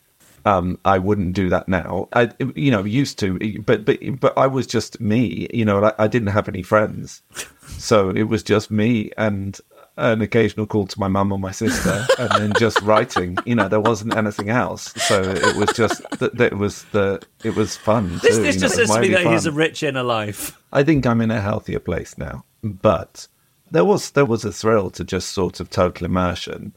[0.48, 2.08] Um, I wouldn't do that now.
[2.12, 5.46] I, you know, used to, but but but I was just me.
[5.52, 7.22] You know, I, I didn't have any friends,
[7.66, 9.61] so it was just me and
[9.98, 13.37] an occasional call to my mum or my sister, and then just writing.
[13.44, 17.54] You know, there wasn't anything else, so it was just that it was the it
[17.54, 18.18] was fun.
[18.22, 20.56] This, too, this know, just it says to me that he's a rich inner life.
[20.72, 22.44] I think I'm in a healthier place now.
[22.62, 23.28] But
[23.70, 26.72] there was there was a thrill to just sort of total immersion.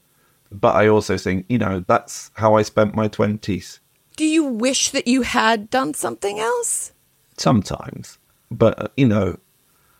[0.51, 3.79] But I also think, you know, that's how I spent my twenties.
[4.17, 6.91] Do you wish that you had done something else?
[7.37, 8.17] Sometimes.
[8.49, 9.39] But uh, you know,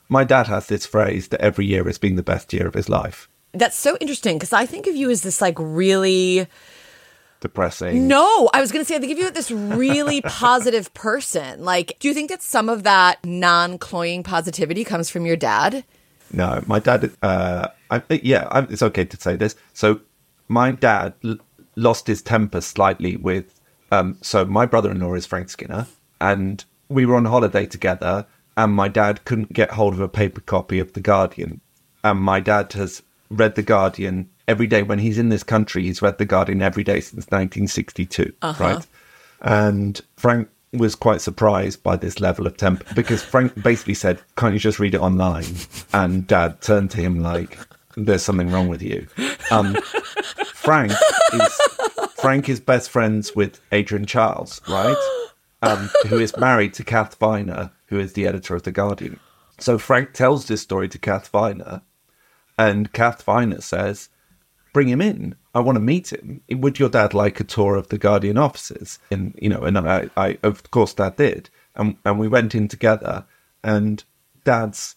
[0.10, 2.90] my dad has this phrase that every year has been the best year of his
[2.90, 3.30] life.
[3.54, 6.48] That's so interesting because I think of you as this like really
[7.42, 8.08] depressing.
[8.08, 11.66] No, I was going to say, they give you as this really positive person.
[11.66, 15.84] Like, do you think that some of that non cloying positivity comes from your dad?
[16.32, 17.12] No, my dad.
[17.22, 19.56] Uh, I, yeah, I, it's okay to say this.
[19.74, 20.00] So,
[20.52, 21.38] my dad l-
[21.76, 23.60] lost his temper slightly with.
[23.92, 25.88] Um, so, my brother-in-law is Frank Skinner,
[26.20, 28.26] and we were on holiday together,
[28.58, 31.62] and my dad couldn't get hold of a paper copy of The Guardian,
[32.04, 35.84] and my dad has read The Guardian every day when he's in this country.
[35.84, 38.86] He's read The Guardian every day since 1962, right?
[39.42, 44.54] And Frank was quite surprised by this level of temper because Frank basically said, "Can't
[44.54, 45.46] you just read it online?"
[45.94, 47.58] And Dad turned to him like,
[47.98, 49.08] "There's something wrong with you."
[49.50, 49.76] Um,
[50.62, 50.92] Frank
[51.34, 51.62] is
[52.16, 54.98] Frank is best friends with Adrian Chiles, right?
[55.64, 59.20] Um, who is married to Kath Viner, who is the editor of the Guardian.
[59.60, 61.82] So Frank tells this story to Kath Viner,
[62.58, 64.10] and Kath Viner says,
[64.74, 65.36] bring him in.
[65.54, 66.42] I want to meet him.
[66.50, 69.00] Would your dad like a tour of the Guardian offices?
[69.10, 72.68] And you know, and I, I of course, Dad did, and and we went in
[72.68, 73.26] together.
[73.64, 74.04] And
[74.44, 74.96] Dad's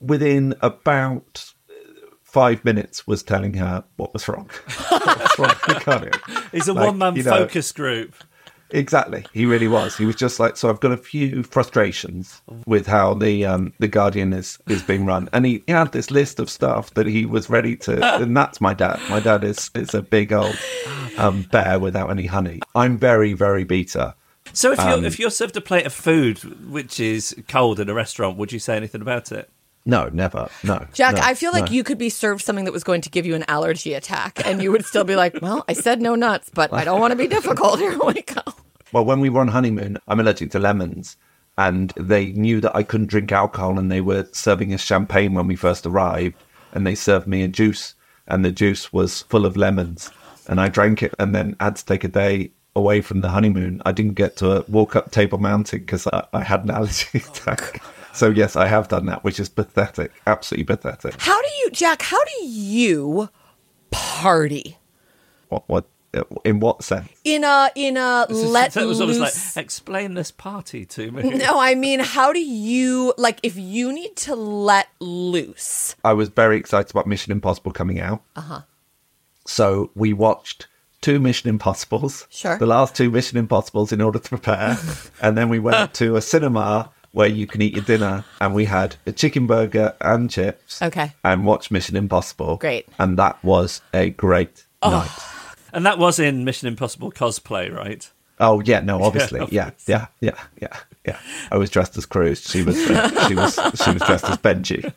[0.00, 1.53] within about
[2.34, 4.50] five minutes was telling her what was wrong.
[4.88, 6.14] what was wrong with Guardian.
[6.52, 8.12] A Like, one man you know, focus group.
[8.70, 9.96] Exactly, he really was.
[9.96, 13.86] He was just like, so I've got a few frustrations with how the um, the
[13.86, 17.24] Guardian is is being run, and he, he had this list of stuff that he
[17.24, 18.04] was ready to.
[18.20, 18.98] And that's my dad.
[19.08, 20.58] My dad is is a big old
[21.16, 22.60] um, bear without any honey.
[22.74, 24.16] I'm very very beta.
[24.52, 27.88] So if you're Um, if you're served a plate of food which is cold in
[27.88, 29.50] a restaurant, would you say anything about it?
[29.86, 30.48] No, never.
[30.62, 31.72] No, Jack, no, I feel like no.
[31.72, 34.62] you could be served something that was going to give you an allergy attack, and
[34.62, 37.16] you would still be like, well, I said no nuts, but I don't want to
[37.16, 37.78] be difficult.
[37.78, 38.42] Here we go.
[38.92, 41.16] Well, when we were on honeymoon, I'm allergic to lemons,
[41.58, 45.46] and they knew that I couldn't drink alcohol, and they were serving us champagne when
[45.46, 46.36] we first arrived,
[46.72, 47.94] and they served me a juice,
[48.26, 50.10] and the juice was full of lemons,
[50.48, 53.82] and I drank it, and then had to take a day away from the honeymoon.
[53.84, 57.82] I didn't get to walk up Table Mountain because I, I had an allergy attack.
[58.14, 61.14] So yes, I have done that, which is pathetic, absolutely pathetic.
[61.20, 63.28] How do you, Jack, how do you
[63.90, 64.78] party?
[65.48, 65.64] What?
[65.68, 65.86] What?
[66.44, 67.08] In what sense?
[67.24, 69.56] In a, in a This is- let it was almost loose.
[69.56, 71.22] like explain this party to me.
[71.30, 75.96] no, I mean, how do you, like, if you need to let loose?
[76.04, 78.22] I was very excited about Mission Impossible coming out.
[78.36, 78.60] Uh huh.
[79.44, 80.68] So we watched
[81.00, 82.28] two Mission Impossibles.
[82.30, 82.58] Sure.
[82.58, 84.78] The last two Mission Impossibles in order to prepare,
[85.20, 88.64] and then we went to a cinema where you can eat your dinner, and we
[88.64, 90.82] had a chicken burger and chips.
[90.82, 91.12] Okay.
[91.22, 92.56] And watched Mission Impossible.
[92.56, 92.88] Great.
[92.98, 95.10] And that was a great night.
[95.72, 98.10] And that was in Mission Impossible cosplay, right?
[98.40, 101.18] Oh yeah, no, obviously, of yeah, yeah, yeah, yeah, yeah.
[101.52, 102.42] I was dressed as Cruz.
[102.42, 104.92] She was, uh, she was, she was dressed as Benji.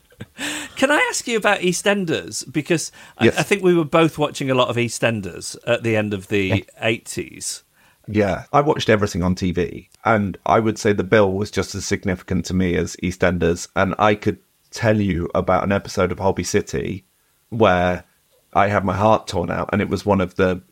[0.74, 2.50] Can I ask you about EastEnders?
[2.52, 3.36] Because Yes.
[3.36, 6.28] I, I think we were both watching a lot of EastEnders at the end of
[6.28, 7.62] the 80s.
[8.10, 11.84] Yeah, I watched everything on TV, and I would say the bill was just as
[11.84, 13.68] significant to me as EastEnders.
[13.76, 14.38] And I could
[14.70, 17.04] tell you about an episode of Holby City
[17.50, 18.04] where
[18.54, 20.62] I had my heart torn out, and it was one of the,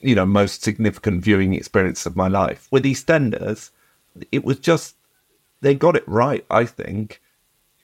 [0.00, 2.68] you know, most significant viewing experiences of my life.
[2.70, 3.70] With EastEnders,
[4.30, 4.94] it was just
[5.62, 6.46] they got it right.
[6.50, 7.20] I think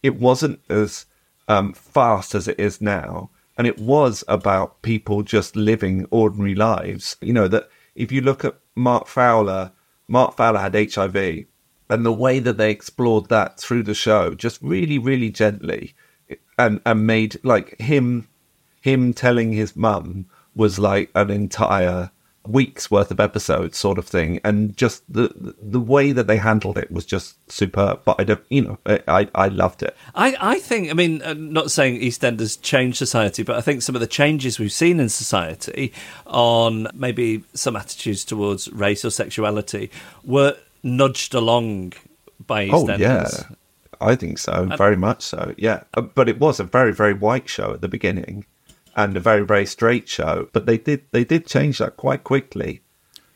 [0.05, 1.07] it wasn't as
[1.49, 3.31] um, fast as it is now.
[3.59, 7.17] And it was about people just living ordinary lives.
[7.21, 9.73] You know, that if you look at Mark Fowler,
[10.09, 11.47] Mark Fowler had HIV,
[11.89, 15.95] and the way that they explored that through the show, just really, really gently,
[16.59, 18.29] and, and made like him,
[18.81, 22.11] him telling his mum was like an entire
[22.47, 24.41] week's worth of episodes sort of thing.
[24.43, 28.01] And just the the way that they handled it was just superb.
[28.05, 29.97] But i don't you know i i loved it.
[30.15, 33.95] I, I think, I mean, uh, not saying EastEnders changed society, but I think some
[33.95, 35.93] of the changes we've seen in society
[36.27, 39.91] on maybe some attitudes towards race or sexuality
[40.25, 41.93] were nudged along
[42.47, 42.99] by eastenders Oh EastEnders.
[42.99, 43.27] yeah,
[44.01, 45.55] I think so, very much so.
[45.57, 48.45] Yeah, Uh, but it was a very very white show at the beginning,
[48.97, 50.49] and a very very straight show.
[50.53, 52.83] But they did they did change that quite quickly,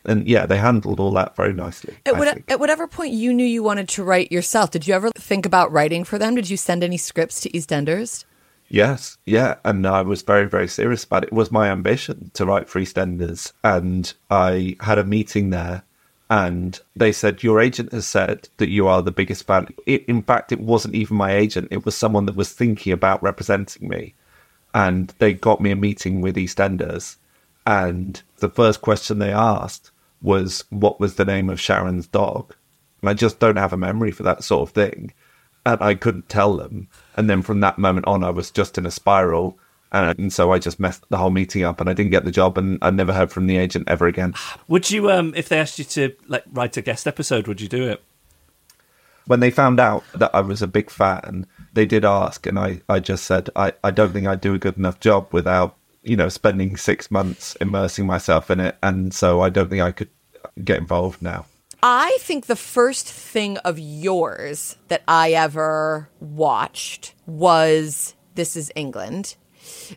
[0.05, 1.97] and yeah, they handled all that very nicely.
[2.07, 5.11] At, what, at whatever point you knew you wanted to write yourself, did you ever
[5.11, 6.37] think about writing for them?
[6.37, 8.25] Did you send any scripts to EastEnders?
[8.69, 11.29] Yes, yeah, and I was very, very serious about it.
[11.29, 15.85] It was my ambition to write for EastEnders, and I had a meeting there,
[16.29, 19.69] and they said your agent has said that you are the biggest fan.
[19.87, 23.23] It, in fact, it wasn't even my agent; it was someone that was thinking about
[23.23, 24.15] representing me,
[24.77, 27.17] and they got me a meeting with EastEnders,
[27.67, 29.91] and the first question they asked
[30.23, 32.55] was, "What was the name of Sharon's dog?"
[33.01, 35.13] And I just don't have a memory for that sort of thing
[35.67, 36.89] and I couldn't tell them.
[37.17, 39.59] And then from that moment on, I was just in a spiral.
[39.93, 42.59] And, so I just messed the whole meeting up, and I didn't get the job,
[42.59, 44.35] and I never heard from the agent ever again.
[44.69, 47.69] Would you, um, if they asked you to like write a guest episode, would you
[47.69, 48.03] do it?
[49.27, 52.81] When they found out that I was a big fan, they did ask, and I,
[52.89, 56.17] I just said I, I don't think I'd do a good enough job without you
[56.17, 60.11] know spending six months immersing myself in it, and so I don't think I could
[60.65, 61.47] get involved now.
[61.83, 69.37] I think the first thing of yours that I ever watched was This Is England.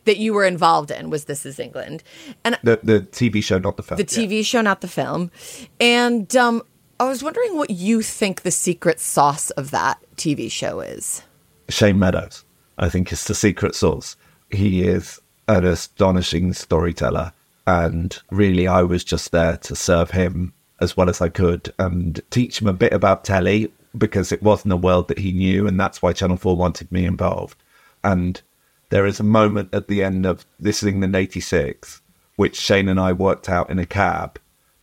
[0.04, 2.02] That you were involved in was This Is England,
[2.44, 3.98] and The the TV show, not the film.
[3.98, 5.30] the TV show, not the film.
[5.78, 6.62] And um,
[7.00, 11.22] I was wondering what you think the secret sauce of that TV show is.
[11.70, 12.44] Shane Meadows,
[12.76, 14.16] I think, is the secret sauce.
[14.50, 17.32] He is an astonishing storyteller,
[17.66, 22.20] and really, I was just there to serve him as well as I could and
[22.28, 25.80] teach him a bit about telly because it wasn't a world that he knew, and
[25.80, 27.56] that's why Channel Four wanted me involved.
[28.04, 28.42] And
[28.90, 32.02] there is a moment at the end of this is England '86,
[32.36, 34.38] which Shane and I worked out in a cab,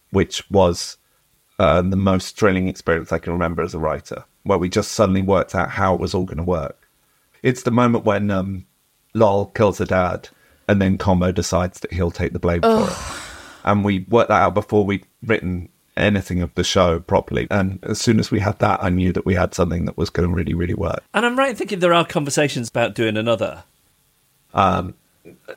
[0.09, 0.97] which was
[1.59, 5.21] uh, the most thrilling experience I can remember as a writer, where we just suddenly
[5.21, 6.87] worked out how it was all going to work.
[7.43, 8.65] It's the moment when um,
[9.13, 10.29] Lol kills her dad,
[10.67, 13.21] and then Combo decides that he'll take the blame for it.
[13.63, 17.47] And we worked that out before we'd written anything of the show properly.
[17.49, 20.09] And as soon as we had that, I knew that we had something that was
[20.09, 21.03] going to really, really work.
[21.13, 23.63] And I'm right in thinking there are conversations about doing another.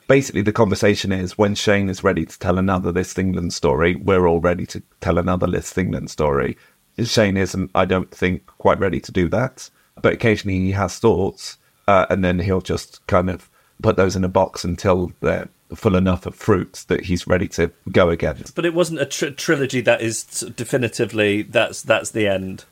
[0.09, 4.27] Basically the conversation is when Shane is ready to tell another This England story, we're
[4.27, 6.57] all ready to tell another This England story.
[7.03, 9.71] Shane isn't, I don't think, quite ready to do that,
[10.03, 11.59] but occasionally he has thoughts,
[11.89, 13.49] uh, and then he'll just kind of
[13.83, 17.71] put those in a box until they're full enough of fruits that he's ready to
[17.93, 18.43] go again.
[18.55, 20.25] But it wasn't a tr- trilogy that is
[20.57, 22.65] definitively that's that's the end.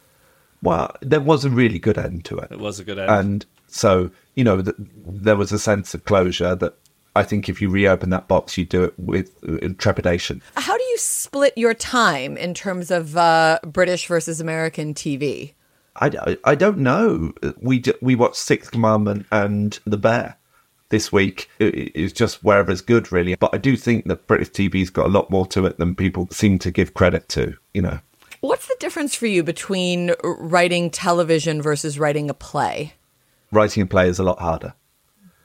[0.62, 2.50] Well, there was a really good end to it.
[2.50, 3.10] It was a good end.
[3.10, 4.76] And so, you know, th-
[5.06, 6.76] there was a sense of closure that
[7.18, 10.40] I think if you reopen that box, you do it with uh, trepidation.
[10.56, 15.54] How do you split your time in terms of uh, British versus American TV?
[15.96, 17.32] I, I, I don't know.
[17.60, 20.36] We ju- we watched Sixth Commandment and The Bear
[20.90, 21.50] this week.
[21.58, 23.34] It, it's just wherever's good, really.
[23.34, 26.28] But I do think that British TV's got a lot more to it than people
[26.30, 27.54] seem to give credit to.
[27.74, 27.98] You know,
[28.40, 32.94] What's the difference for you between writing television versus writing a play?
[33.50, 34.74] writing a play is a lot harder.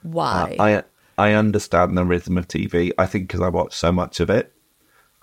[0.02, 0.54] Why?
[0.60, 0.84] I
[1.16, 2.92] I understand the rhythm of TV.
[2.98, 4.52] I think because I watch so much of it,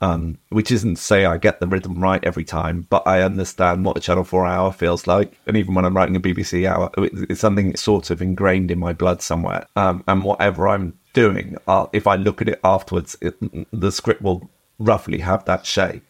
[0.01, 3.85] um, which isn't to say I get the rhythm right every time, but I understand
[3.85, 6.89] what a Channel Four hour feels like, and even when I'm writing a BBC hour,
[6.97, 9.67] it's something that's sort of ingrained in my blood somewhere.
[9.75, 13.35] Um, and whatever I'm doing, I'll, if I look at it afterwards, it,
[13.71, 16.03] the script will roughly have that shape.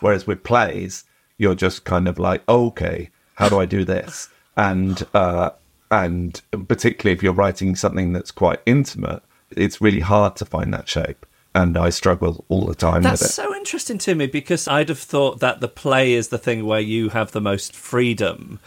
[0.00, 1.04] Whereas with plays,
[1.38, 4.28] you're just kind of like, okay, how do I do this?
[4.56, 5.50] And uh,
[5.90, 10.88] and particularly if you're writing something that's quite intimate, it's really hard to find that
[10.88, 11.26] shape.
[11.54, 13.32] And I struggle all the time That's with it.
[13.32, 16.80] so interesting to me because I'd have thought that the play is the thing where
[16.80, 18.60] you have the most freedom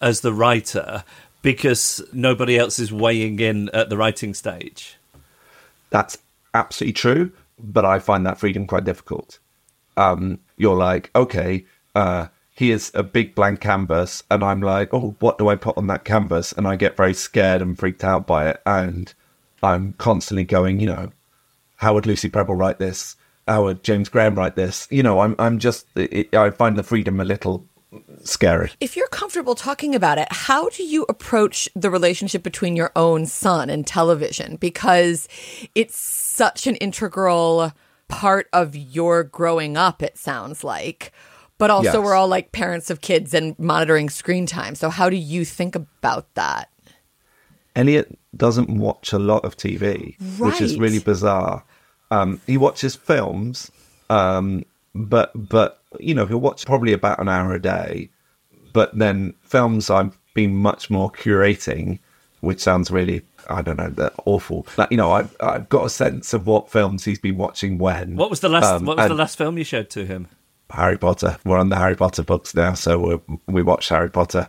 [0.00, 1.02] as the writer
[1.42, 4.96] because nobody else is weighing in at the writing stage.
[5.90, 6.18] That's
[6.54, 9.38] absolutely true, but I find that freedom quite difficult.
[9.96, 11.64] Um, you're like, okay,
[11.94, 15.86] uh, here's a big blank canvas, and I'm like, oh, what do I put on
[15.86, 16.52] that canvas?
[16.52, 19.12] And I get very scared and freaked out by it, and
[19.66, 21.10] I'm constantly going, you know,
[21.76, 23.16] how would Lucy Prebble write this?
[23.48, 24.86] How would James Graham write this?
[24.90, 27.66] You know, I'm, I'm just, it, I find the freedom a little
[28.24, 28.70] scary.
[28.80, 33.26] if you're comfortable talking about it, how do you approach the relationship between your own
[33.26, 34.56] son and television?
[34.56, 35.28] Because
[35.74, 37.72] it's such an integral
[38.08, 41.12] part of your growing up, it sounds like.
[41.58, 42.04] But also, Yes.
[42.04, 44.74] we're all like parents of kids and monitoring screen time.
[44.74, 46.68] So, how do you think about that?
[47.76, 51.64] Elliot doesn't watch a lot of TV, which is really bizarre.
[52.10, 53.70] Um, he watches films,
[54.10, 54.64] um,
[54.94, 58.10] but but you know he'll watch probably about an hour a day.
[58.72, 61.98] But then films I've been much more curating,
[62.40, 64.66] which sounds really I don't know that awful.
[64.76, 68.16] Like, you know I've I've got a sense of what films he's been watching when.
[68.16, 70.28] What was the last Um, what was the last film you showed to him?
[70.70, 71.38] Harry Potter.
[71.44, 74.48] We're on the Harry Potter books now, so we we watched Harry Potter,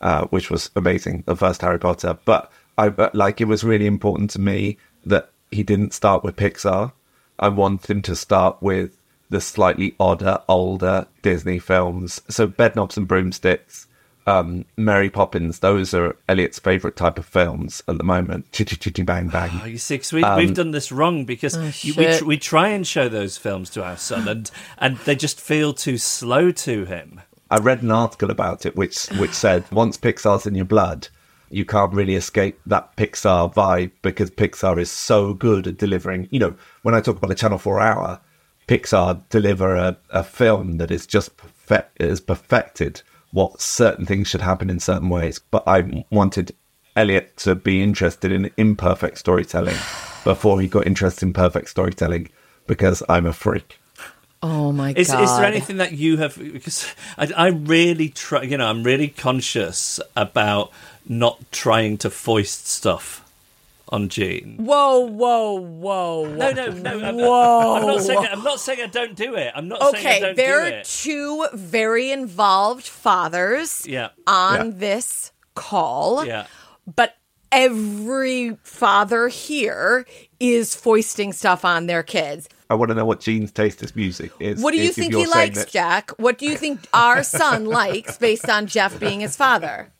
[0.00, 1.24] uh, which was amazing.
[1.26, 5.30] The first Harry Potter, but I but like it was really important to me that
[5.50, 6.92] he didn't start with Pixar.
[7.38, 8.96] I want him to start with
[9.30, 12.20] the slightly odder, older Disney films.
[12.28, 13.86] So Bedknobs and Broomsticks,
[14.26, 15.58] um, Mary Poppins.
[15.58, 18.50] Those are Elliot's favorite type of films at the moment.
[18.52, 19.50] Chitty chitty bang bang.
[19.62, 22.68] Oh, you see, 'cause we, we've done this wrong because you, we, tr- we try
[22.68, 26.84] and show those films to our son, and and they just feel too slow to
[26.84, 27.20] him.
[27.50, 31.08] I read an article about it which which said once Pixar's in your blood,
[31.54, 36.28] you can't really escape that Pixar vibe because Pixar is so good at delivering.
[36.30, 38.20] You know, when I talk about a Channel 4 hour,
[38.66, 44.40] Pixar deliver a, a film that is just perfect, is perfected what certain things should
[44.40, 45.38] happen in certain ways.
[45.38, 46.54] But I wanted
[46.96, 49.76] Elliot to be interested in imperfect storytelling
[50.24, 52.28] before he got interested in perfect storytelling
[52.66, 53.78] because I'm a freak.
[54.46, 55.22] Oh my Is, god!
[55.24, 56.36] is there anything that you have?
[56.36, 56.86] Because
[57.16, 58.42] I, I really try.
[58.42, 60.70] You know, I'm really conscious about
[61.08, 63.24] not trying to foist stuff
[63.88, 64.56] on Gene.
[64.58, 66.26] Whoa, whoa, whoa!
[66.26, 67.00] No, no, no.
[67.00, 67.74] I'm, Whoa.
[67.76, 68.26] I'm not saying.
[68.30, 69.50] I'm not saying I don't do it.
[69.54, 70.84] I'm not saying I Okay, don't there do are it.
[70.84, 74.08] two very involved fathers Yeah.
[74.26, 74.72] on Yeah.
[74.76, 76.26] this call.
[76.26, 76.46] Yeah.
[76.94, 77.16] But
[77.50, 80.04] every father here
[80.38, 82.48] is foisting stuff on their kids.
[82.70, 84.62] I want to know what Gene's taste in music is.
[84.62, 86.10] What do you if think he likes, that- Jack?
[86.18, 89.92] What do you think our son likes based on Jeff being his father?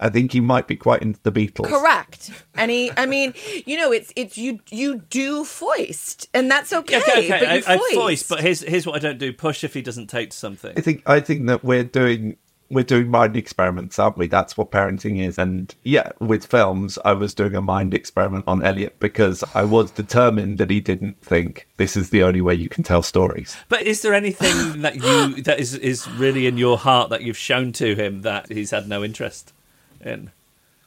[0.00, 1.68] I think he might be quite into the Beatles.
[1.68, 2.30] Correct.
[2.54, 3.32] And he, I mean,
[3.64, 6.98] you know, it's it's you you do foist, and that's okay.
[6.98, 7.28] Okay, okay.
[7.28, 8.28] but you I, I foist.
[8.28, 10.74] but here's here's what I don't do: push if he doesn't take to something.
[10.76, 12.36] I think I think that we're doing
[12.70, 14.26] we're doing mind experiments, aren't we?
[14.26, 15.38] That's what parenting is.
[15.38, 19.90] And yeah, with films, I was doing a mind experiment on Elliot because I was
[19.90, 23.56] determined that he didn't think this is the only way you can tell stories.
[23.68, 27.36] But is there anything that you that is is really in your heart that you've
[27.36, 29.52] shown to him that he's had no interest
[30.00, 30.30] in?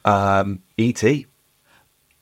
[0.04, 1.26] Um, E.T.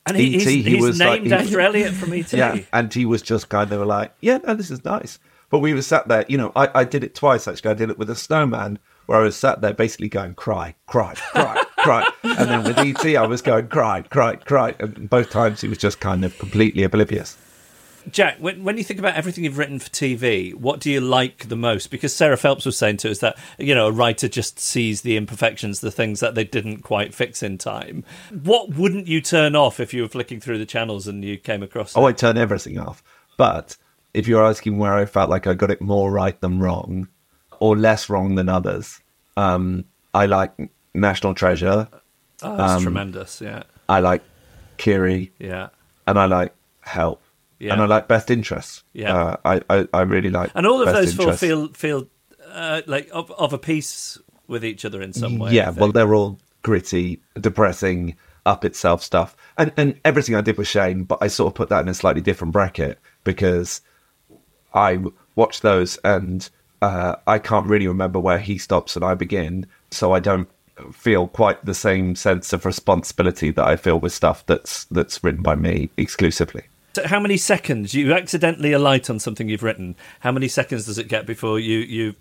[0.08, 2.34] And he, he's, E.T., he he's was like- named after Elliot from E ET.
[2.34, 5.18] Yeah, and he was just kind of like, yeah, no, this is nice.
[5.56, 7.72] But we were sat there, you know, I, I did it twice actually.
[7.72, 11.14] I did it with a snowman where I was sat there basically going, cry, cry,
[11.32, 12.06] cry, cry.
[12.24, 14.76] And then with ET, I was going, cry, cry, cry.
[14.80, 17.38] And both times he was just kind of completely oblivious.
[18.12, 21.48] Jack, when, when you think about everything you've written for TV, what do you like
[21.48, 21.90] the most?
[21.90, 25.16] Because Sarah Phelps was saying to us that you know a writer just sees the
[25.16, 28.04] imperfections, the things that they didn't quite fix in time.
[28.44, 31.64] What wouldn't you turn off if you were flicking through the channels and you came
[31.64, 31.96] across?
[31.96, 32.10] Oh, it?
[32.10, 33.02] I turn everything off.
[33.38, 33.78] But
[34.16, 37.08] if you're asking where I felt like I got it more right than wrong,
[37.60, 39.02] or less wrong than others,
[39.38, 40.52] um, I like
[40.94, 41.90] National Treasure.
[42.42, 43.42] Oh, that's um, tremendous.
[43.42, 44.24] Yeah, I like
[44.78, 45.70] Kiri, yeah.
[46.08, 47.22] and I like Help,
[47.60, 47.74] Yeah.
[47.74, 48.84] and I like Best Interest.
[48.94, 49.16] Yeah.
[49.16, 50.52] uh, I, I I really like.
[50.56, 52.08] And all of Best those four feel feel
[52.52, 55.52] uh, like of, of a piece with each other in some way.
[55.52, 60.68] Yeah, well, they're all gritty, depressing, up itself stuff, and and everything I did was
[60.68, 63.82] Shane, but I sort of put that in a slightly different bracket because
[64.76, 65.00] I
[65.36, 66.48] watch those and
[66.82, 70.50] uh, I can't really remember where he stops and I begin, so I don't
[70.92, 75.42] feel quite the same sense of responsibility that I feel with stuff that's that's written
[75.42, 76.64] by me exclusively.
[76.96, 79.96] So how many seconds you accidentally alight on something you've written?
[80.22, 82.16] How many seconds does it get before you you?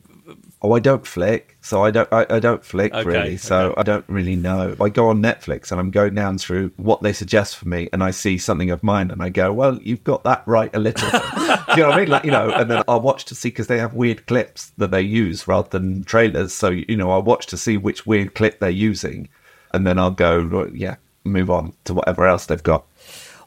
[0.62, 2.10] Oh, I don't flick, so I don't.
[2.10, 3.80] I, I don't flick Okay, really, so okay.
[3.80, 4.74] I don't really know.
[4.80, 8.02] I go on Netflix and I'm going down through what they suggest for me, and
[8.02, 11.10] I see something of mine, and I go, "Well, you've got that right a little."
[11.10, 12.08] Do you know what I mean?
[12.08, 14.90] Like you know, and then I'll watch to see because they have weird clips that
[14.90, 16.54] they use rather than trailers.
[16.54, 19.28] So you know, I'll watch to see which weird clip they're using,
[19.74, 22.86] and then I'll go, "Yeah, move on to whatever else they've got."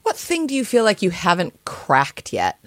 [0.03, 2.59] What thing do you feel like you haven't cracked yet?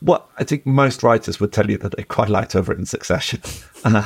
[0.00, 2.86] What I think most writers would tell you that they quite liked over it in
[2.86, 3.40] succession.
[3.84, 4.02] Uh,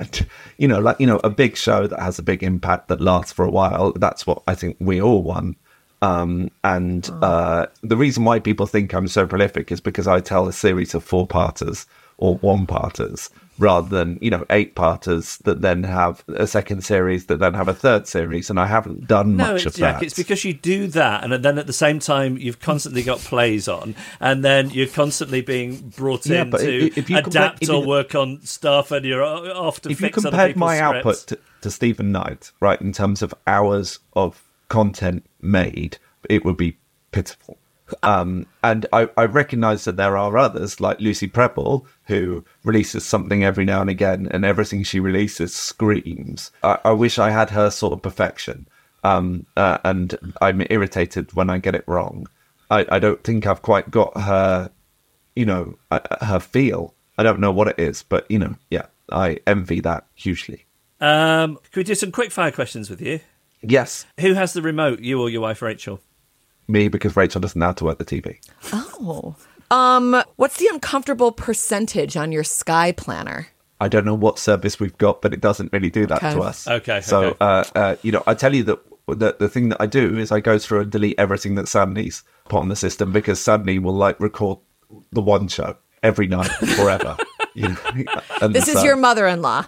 [0.00, 0.26] and,
[0.58, 3.32] you know, like, you know, a big show that has a big impact that lasts
[3.32, 3.92] for a while.
[3.92, 5.56] That's what I think we all want.
[6.02, 10.48] Um, and uh, the reason why people think I'm so prolific is because I tell
[10.48, 11.86] a series of four parters
[12.18, 17.26] or one parters rather than, you know, eight parters that then have a second series
[17.26, 18.50] that then have a third series.
[18.50, 20.02] And I haven't done No, much of that.
[20.02, 23.68] it's because you do that, and then at the same time you've constantly got plays
[23.68, 27.70] on, and then you're constantly being brought Yeah, in to if you compare- adapt if
[27.70, 30.76] or you- work on stuff, and you're off to if you fix other compared my
[30.76, 30.96] scripts.
[30.96, 35.98] output to, to Steven Knight, right, in terms of hours of content made,
[36.28, 36.76] it would be
[37.12, 37.56] pitiful.
[38.02, 43.44] Um, and I, I recognize that there are others like Lucy Prebble who releases something
[43.44, 46.50] every now and again, and everything she releases screams.
[46.62, 48.68] I, I wish I had her sort of perfection.
[49.04, 52.26] Um, uh, and I'm irritated when I get it wrong.
[52.70, 54.70] I, I don't think I've quite got her
[55.36, 56.94] you know, uh, her feel.
[57.16, 60.64] I don't know what it is, but you know, yeah, I envy that hugely.
[61.00, 63.20] Um, can we do some quick fire questions with you?
[63.62, 66.00] Yes, Who has the remote, you or your wife Rachel?
[66.68, 68.38] Me because Rachel doesn't know how to work the TV.
[68.72, 69.36] Oh.
[69.70, 73.48] Um, what's the uncomfortable percentage on your Sky Planner?
[73.80, 76.32] I don't know what service we've got, but it doesn't really do that Okay.
[76.34, 76.66] to us.
[76.66, 77.36] Okay, So, okay.
[77.40, 80.32] Uh, uh, you know, I tell you that the, the thing that I do is
[80.32, 83.92] I go through and delete everything that Sandy's put on the system because Sandy will
[83.94, 84.58] like record
[85.12, 87.16] the one show every night forever.
[87.54, 87.76] you know?
[88.40, 89.66] and This is so- your mother-in-law.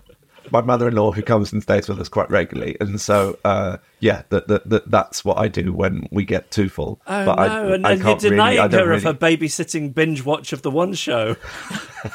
[0.50, 4.48] My mother-in-law who comes and stays with us quite regularly, and so uh, yeah, that
[4.48, 7.00] that that that's what I do when we get too full.
[7.06, 7.42] Oh but no!
[7.42, 10.24] I, and I then you're can't really- denying I don't her of her babysitting binge
[10.24, 11.36] watch of the one show.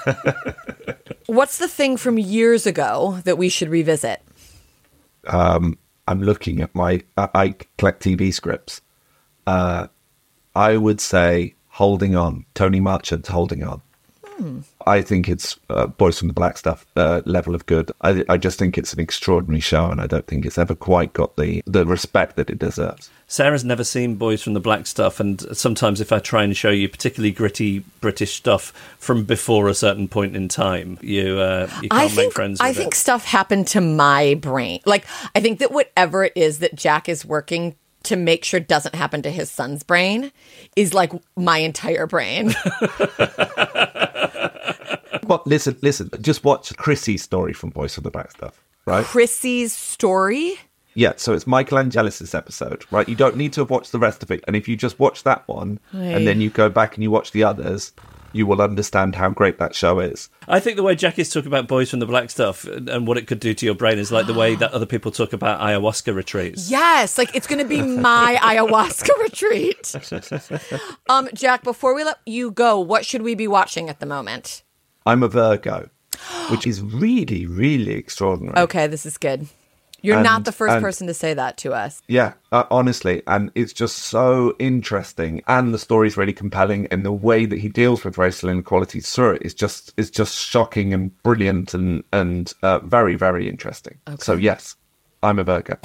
[1.27, 4.21] What's the thing from years ago that we should revisit?
[5.27, 5.77] um,
[6.07, 8.81] I'm looking at my I, I collect TV scripts.
[9.47, 9.87] Uh,
[10.55, 12.45] I would say holding on.
[12.53, 13.81] Tony Marchant's holding on.
[14.85, 17.91] I think it's uh, Boys from the Black Stuff uh, level of good.
[18.01, 21.13] I, I just think it's an extraordinary show, and I don't think it's ever quite
[21.13, 23.09] got the the respect that it deserves.
[23.27, 26.69] Sarah's never seen Boys from the Black Stuff, and sometimes if I try and show
[26.69, 31.89] you particularly gritty British stuff from before a certain point in time, you uh, you
[31.89, 32.75] can't I make friends with I it.
[32.75, 34.81] think stuff happened to my brain.
[34.85, 35.05] Like
[35.35, 39.21] I think that whatever it is that Jack is working to make sure doesn't happen
[39.21, 40.31] to his son's brain
[40.75, 42.53] is like my entire brain.
[45.33, 49.03] But listen, listen, just watch Chrissie's story from Boys from the Black Stuff, right?
[49.03, 50.59] Chrissie's story.
[50.93, 53.09] Yeah, so it's Michael Angelis' episode, right?
[53.09, 54.43] You don't need to have watched the rest of it.
[54.45, 57.31] And if you just watch that one and then you go back and you watch
[57.31, 57.93] the others,
[58.31, 60.29] you will understand how great that show is.
[60.47, 63.07] I think the way Jack is talking about Boys from the Black Stuff and and
[63.07, 65.33] what it could do to your brain is like the way that other people talk
[65.33, 66.69] about ayahuasca retreats.
[66.69, 69.95] Yes, like it's going to be my ayahuasca retreat.
[71.09, 74.61] Um, Jack, before we let you go, what should we be watching at the moment?
[75.05, 75.89] I'm a Virgo,
[76.49, 78.57] which is really, really extraordinary.
[78.57, 79.47] Okay, this is good.
[80.01, 82.01] You're not the first and- person to say that to us.
[82.09, 87.13] Yeah, uh, honestly, and it's just so interesting, and the story's really compelling, and the
[87.13, 91.11] way that he deals with racial inequalities through it is just is just shocking and
[91.23, 93.97] brilliant, and and uh, very very interesting.
[94.19, 94.75] So yes,
[95.21, 95.77] I'm a Virgo.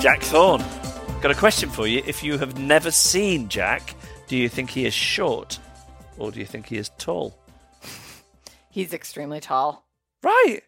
[0.00, 0.64] Jack Thorne,
[1.20, 2.02] got a question for you.
[2.06, 3.94] If you have never seen Jack,
[4.30, 5.58] do you think he is short
[6.16, 7.36] or do you think he is tall?
[8.70, 9.88] He's extremely tall.
[10.22, 10.60] Right.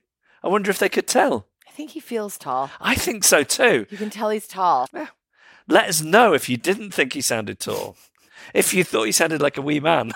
[0.42, 1.46] I wonder if they could tell.
[1.68, 2.70] I think he feels tall.
[2.80, 3.86] I think so too.
[3.88, 4.88] You can tell he's tall.
[4.92, 5.06] Eh.
[5.68, 7.96] Let us know if you didn't think he sounded tall.
[8.52, 10.10] If you thought he sounded like a wee man,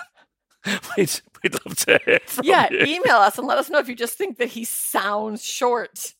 [0.97, 2.79] we'd, we'd love to hear from Yeah, you.
[2.81, 6.13] email us and let us know if you just think that he sounds short.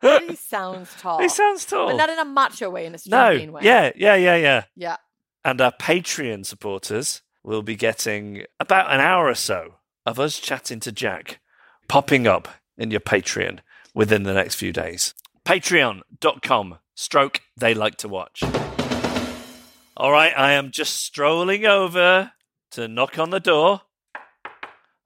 [0.00, 1.20] He sounds tall.
[1.20, 1.88] He sounds tall.
[1.88, 3.60] But not in a macho way, in a no, way.
[3.62, 4.64] yeah, yeah, yeah, yeah.
[4.74, 4.96] Yeah.
[5.44, 9.74] And our Patreon supporters will be getting about an hour or so
[10.06, 11.40] of us chatting to Jack,
[11.88, 13.58] popping up in your Patreon
[13.92, 15.14] within the next few days.
[15.44, 18.44] Patreon.com stroke they like to watch.
[19.96, 22.32] All right, I am just strolling over
[22.72, 23.82] to knock on the door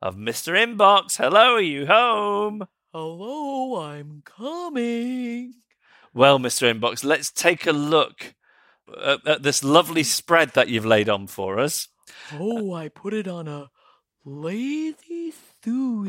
[0.02, 0.54] of Mr.
[0.54, 1.16] Inbox.
[1.16, 2.66] Hello, are you home?
[2.92, 5.54] Hello, I'm coming.
[6.12, 6.72] Well, Mr.
[6.72, 8.34] Inbox, let's take a look
[9.04, 11.88] at, at this lovely spread that you've laid on for us.
[12.32, 13.70] Oh, I put it on a
[14.24, 15.32] lazy
[15.66, 16.08] Susan.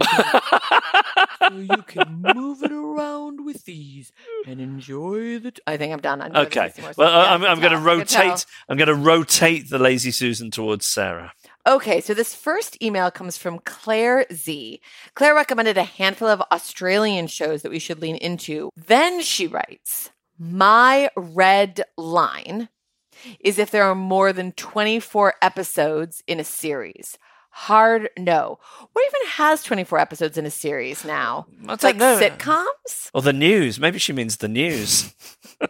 [1.39, 4.11] so you can move it around with ease
[4.45, 5.49] and enjoy the.
[5.49, 6.21] T- I think I'm done.
[6.21, 6.71] I know Okay.
[6.75, 7.11] there's more Well.
[7.11, 8.27] Yeah, I'm, I I'm going to tell, I can tell.
[8.27, 8.45] rotate.
[8.69, 11.33] I'm going to rotate the lazy Susan towards Sarah.
[11.65, 14.79] Okay, so this first email comes from Claire Z.
[15.15, 18.69] Claire recommended a handful of Australian shows that we should lean into.
[18.75, 22.69] Then she writes, My red line
[23.39, 27.17] is if there are more than 24 episodes in a series.
[27.49, 28.59] Hard no.
[28.93, 31.47] What even has 24 episodes in a series now?
[31.63, 32.19] I don't like know.
[32.19, 33.09] sitcoms?
[33.15, 33.79] Or the news.
[33.79, 35.15] Maybe she means the news.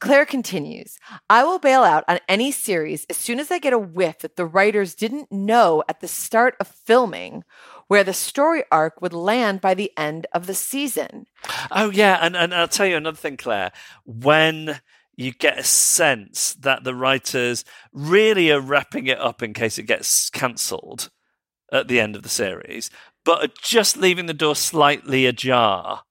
[0.00, 0.98] Claire continues,
[1.30, 4.36] I will bail out on any series as soon as I get a whiff that
[4.36, 7.42] the writers didn't know at the start of filming
[7.88, 11.26] where the story arc would land by the end of the season.
[11.70, 12.18] oh, yeah.
[12.20, 13.72] And, and I'll tell you another thing, Claire.
[14.04, 14.80] When
[15.16, 19.84] you get a sense that the writers really are wrapping it up in case it
[19.84, 21.10] gets cancelled
[21.72, 22.90] at the end of the series,
[23.24, 26.02] but are just leaving the door slightly ajar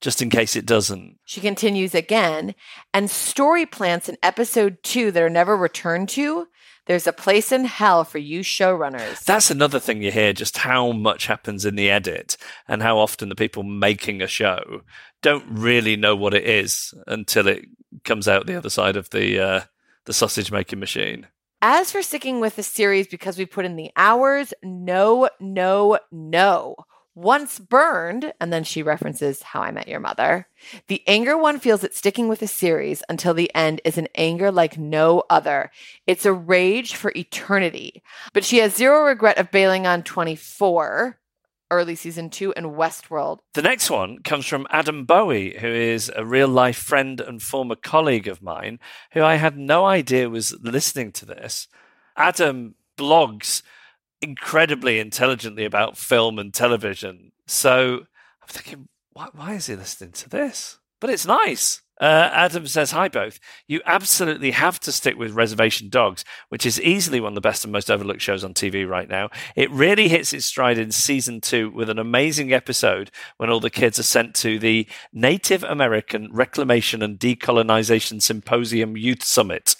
[0.00, 1.18] just in case it doesn't.
[1.24, 2.54] She continues again,
[2.92, 6.48] and story plants in episode two that are never returned to.
[6.86, 9.24] There's a place in hell for you showrunners.
[9.24, 13.28] That's another thing you hear just how much happens in the edit and how often
[13.28, 14.82] the people making a show
[15.22, 17.66] don't really know what it is until it
[18.04, 19.60] comes out the other side of the uh,
[20.06, 21.28] the sausage making machine.
[21.64, 26.74] As for sticking with the series because we put in the hours, no, no, no.
[27.14, 30.48] Once burned, and then she references How I Met Your Mother.
[30.86, 34.50] The anger one feels that sticking with a series until the end is an anger
[34.50, 35.70] like no other.
[36.06, 38.02] It's a rage for eternity.
[38.32, 41.18] But she has zero regret of bailing on 24,
[41.70, 43.40] early season two, and Westworld.
[43.52, 47.76] The next one comes from Adam Bowie, who is a real life friend and former
[47.76, 48.78] colleague of mine,
[49.12, 51.68] who I had no idea was listening to this.
[52.16, 53.62] Adam blogs
[54.22, 57.32] incredibly intelligently about film and television.
[57.46, 58.06] So
[58.42, 60.78] I'm thinking, why, why is he listening to this?
[61.00, 61.82] But it's nice.
[62.00, 63.38] Uh, Adam says, Hi, both.
[63.68, 67.64] You absolutely have to stick with Reservation Dogs, which is easily one of the best
[67.64, 69.28] and most overlooked shows on TV right now.
[69.54, 73.70] It really hits its stride in season two with an amazing episode when all the
[73.70, 79.76] kids are sent to the Native American Reclamation and Decolonization Symposium Youth Summit.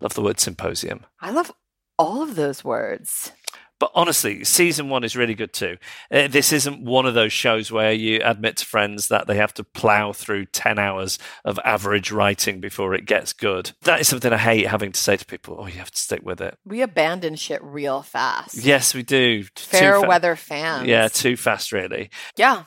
[0.00, 1.04] Love the word symposium.
[1.20, 1.52] I love
[1.98, 3.32] all of those words.
[3.78, 5.76] But honestly, season one is really good too.
[6.10, 9.52] Uh, this isn't one of those shows where you admit to friends that they have
[9.54, 13.72] to plow through 10 hours of average writing before it gets good.
[13.82, 15.56] That is something I hate having to say to people.
[15.60, 16.56] Oh, you have to stick with it.
[16.64, 18.56] We abandon shit real fast.
[18.56, 19.44] Yes, we do.
[19.56, 20.86] Fair fa- weather fans.
[20.88, 22.10] Yeah, too fast, really.
[22.36, 22.64] Yeah.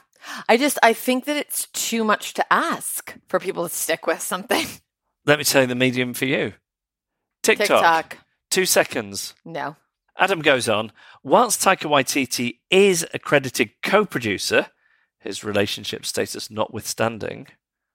[0.47, 4.21] I just I think that it's too much to ask for people to stick with
[4.21, 4.65] something.
[5.25, 6.53] Let me tell you the medium for you
[7.43, 7.67] TikTok.
[7.67, 8.17] TikTok.
[8.51, 9.33] Two seconds.
[9.45, 9.75] No.
[10.19, 10.91] Adam goes on,
[11.23, 14.67] whilst Taika Waititi is a credited co producer,
[15.19, 17.47] his relationship status notwithstanding,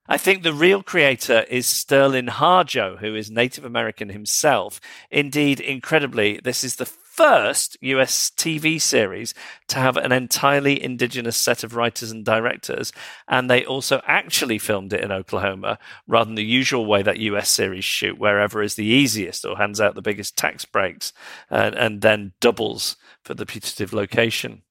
[0.07, 4.81] I think the real creator is Sterling Harjo, who is Native American himself.
[5.11, 9.35] Indeed, incredibly, this is the first US TV series
[9.69, 12.93] to have an entirely indigenous set of writers and directors,
[13.29, 17.49] and they also actually filmed it in Oklahoma rather than the usual way that US
[17.49, 21.13] series shoot, wherever is the easiest or hands out the biggest tax breaks
[21.49, 24.63] and, and then doubles for the putative location.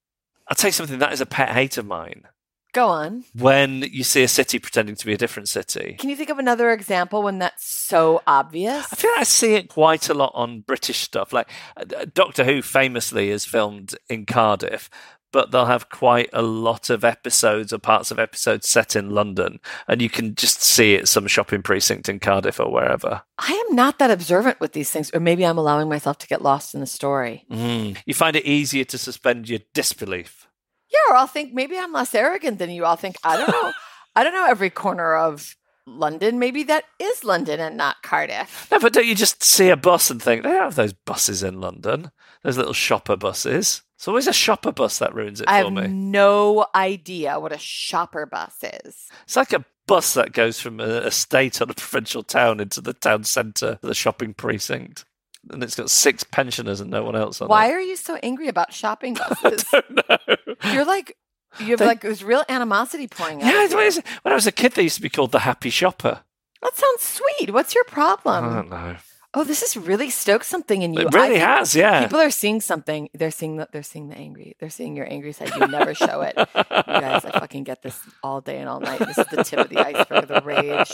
[0.49, 2.23] I'll tell you something that is a pet hate of mine.
[2.73, 3.23] Go on.
[3.35, 6.39] When you see a city pretending to be a different city, Can you think of
[6.39, 8.91] another example when that's so obvious?
[8.91, 11.31] I feel like I see it quite a lot on British stuff.
[11.31, 14.89] Like uh, Doctor Who famously is filmed in Cardiff,
[15.31, 19.59] but they'll have quite a lot of episodes or parts of episodes set in London,
[19.87, 23.21] and you can just see it some shopping precinct in Cardiff or wherever.
[23.37, 26.41] I am not that observant with these things, or maybe I'm allowing myself to get
[26.41, 27.45] lost in the story.
[27.51, 27.97] Mm.
[28.05, 30.42] You find it easier to suspend your disbelief.
[30.93, 32.85] Yeah, or I'll think maybe I'm less arrogant than you.
[32.85, 33.71] I'll think, I don't know.
[34.15, 35.55] I don't know every corner of
[35.87, 36.37] London.
[36.37, 38.67] Maybe that is London and not Cardiff.
[38.71, 41.59] No, but don't you just see a bus and think they have those buses in
[41.59, 42.11] London?
[42.43, 43.81] Those little shopper buses.
[43.95, 45.87] It's always a shopper bus that ruins it I for have me.
[45.87, 49.07] no idea what a shopper bus is.
[49.23, 52.81] It's like a bus that goes from a, a state or a provincial town into
[52.81, 55.05] the town centre, the shopping precinct.
[55.51, 57.49] And it's got six pensioners and no one else on it.
[57.49, 57.73] Why it.
[57.73, 59.65] are you so angry about shopping buses?
[59.73, 60.71] I don't know.
[60.73, 61.17] You're like,
[61.59, 63.47] you have They- like this real animosity pouring out.
[63.53, 63.77] Yeah, of it's- you.
[63.77, 64.05] what is it?
[64.21, 66.21] when I was a kid, they used to be called the Happy Shopper.
[66.61, 67.51] That sounds sweet.
[67.51, 68.45] What's your problem?
[68.45, 68.95] I don't know.
[69.35, 71.07] Oh, this has really stoked something in you.
[71.07, 72.03] It really has, yeah.
[72.03, 73.09] People are seeing something.
[73.15, 74.55] They're seeing the, they're seeing the angry.
[74.59, 75.51] They're seeing your angry side.
[75.59, 76.35] You never show it.
[76.37, 78.99] You guys, I fucking get this all day and all night.
[78.99, 80.91] This is the tip of the iceberg, of the rage.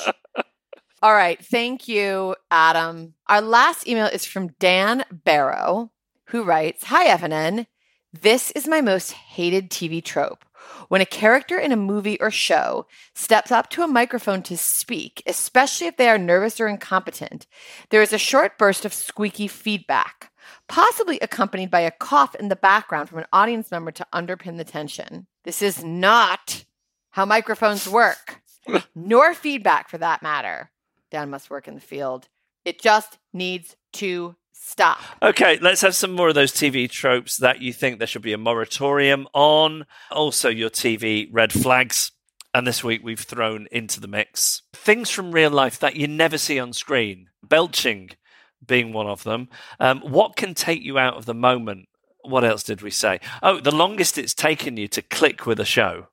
[1.02, 1.44] All right.
[1.44, 3.14] Thank you, Adam.
[3.28, 5.92] Our last email is from Dan Barrow,
[6.26, 7.68] who writes Hi, FNN.
[8.12, 10.44] This is my most hated TV trope.
[10.90, 12.86] When a character in a movie or show
[13.16, 17.48] steps up to a microphone to speak, especially if they are nervous or incompetent,
[17.92, 20.34] there is a short burst of squeaky feedback,
[20.68, 24.66] possibly accompanied by a cough in the background from an audience member to underpin the
[24.66, 25.28] tension.
[25.46, 26.66] This is not
[27.12, 28.42] how microphones work,
[28.96, 30.72] nor feedback for that matter.
[31.12, 32.28] Dan must work in the field.
[32.66, 35.00] It just needs to stop.
[35.22, 38.34] Okay, let's have some more of those TV tropes that you think there should be
[38.34, 39.86] a moratorium on.
[40.12, 42.12] Also, your TV red flags.
[42.54, 46.38] And this week we've thrown into the mix things from real life that you never
[46.38, 47.30] see on screen.
[47.44, 48.12] Belching
[48.66, 49.50] being one of them.
[49.80, 51.88] Um, what can take you out of the moment?
[52.24, 53.20] What else did we say?
[53.42, 56.08] Oh, the longest it's taken you to click with a show.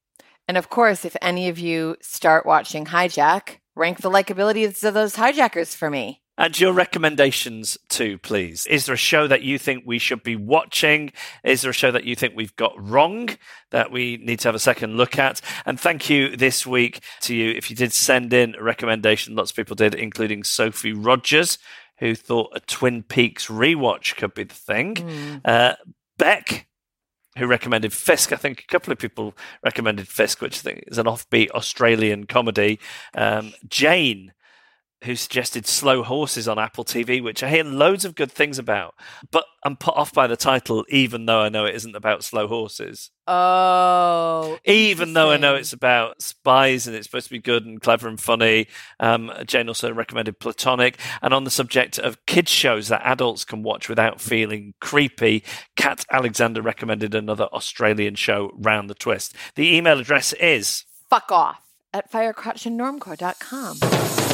[0.47, 5.17] And of course, if any of you start watching Hijack, rank the likabilities of those
[5.17, 6.23] hijackers for me.
[6.39, 8.67] And your recommendations too, please.
[8.67, 11.13] Is there a show that you think we should be watching?
[11.43, 13.31] Is there a show that you think we've got wrong
[13.71, 15.41] that we need to have a second look at?
[15.65, 19.35] And thank you this week to you if you did send in a recommendation.
[19.35, 21.59] Lots of people did, including Sophie Rogers,
[22.01, 25.41] who thought a Twin Peaks rewatch could be the thing.
[25.43, 25.77] Uh,
[26.19, 26.67] Beck,
[27.37, 28.33] who recommended Fisk.
[28.33, 32.25] I think a couple of people recommended Fisk, which I think is an offbeat Australian
[32.25, 32.79] comedy.
[33.15, 34.33] Um, Jane,
[35.05, 38.95] who suggested Slow Horses on Apple TV, which I hear loads of good things about,
[39.31, 42.49] but I'm put off by the title, even though I know it isn't about slow
[42.49, 43.11] horses.
[43.27, 44.59] Oh.
[44.65, 48.09] Even though I know it's about spies and it's supposed to be good and clever
[48.09, 48.69] and funny.
[49.01, 50.99] Um, Jane also recommended Platonic.
[51.21, 55.45] And on the subject of kids' shows that adults can watch without feeling creepy,
[55.77, 59.35] Kat Alexander recommended another Australian show, Round the Twist.
[59.57, 61.61] The email address is Fuck off
[61.93, 64.26] at firecrotchandnormcore.com.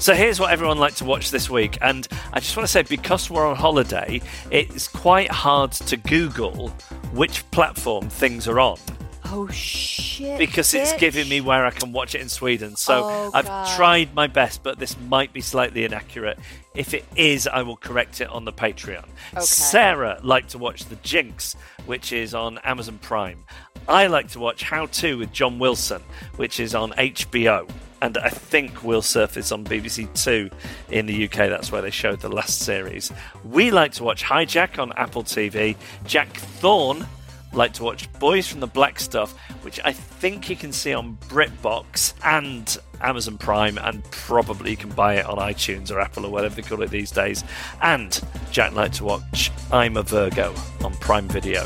[0.00, 2.82] So here's what everyone liked to watch this week, and I just want to say
[2.82, 6.68] because we're on holiday, it's quite hard to Google
[7.12, 8.78] which platform things are on
[9.24, 10.38] Oh shit!
[10.38, 12.76] because it's giving me where I can watch it in Sweden.
[12.76, 13.76] So Oh, I've God.
[13.76, 16.38] tried my best, but this might be slightly inaccurate.
[16.76, 19.04] If it is, I will correct it on the Patreon.
[19.34, 19.40] Okay.
[19.44, 23.44] Sarah liked to watch The Jinx, which is on Amazon Prime.
[23.88, 26.02] I like to watch How To with John Wilson,
[26.36, 27.68] which is on HBO.
[28.00, 30.50] And I think will surface on BBC Two
[30.90, 31.48] in the UK.
[31.48, 33.12] That's where they showed the last series.
[33.44, 35.76] We like to watch Hijack on Apple TV.
[36.04, 37.06] Jack Thorne
[37.52, 39.32] like to watch Boys from the Black Stuff,
[39.62, 44.90] which I think you can see on BritBox and Amazon Prime, and probably you can
[44.90, 47.44] buy it on iTunes or Apple or whatever they call it these days.
[47.82, 48.20] And
[48.50, 51.64] Jack like to watch I'm a Virgo on Prime Video.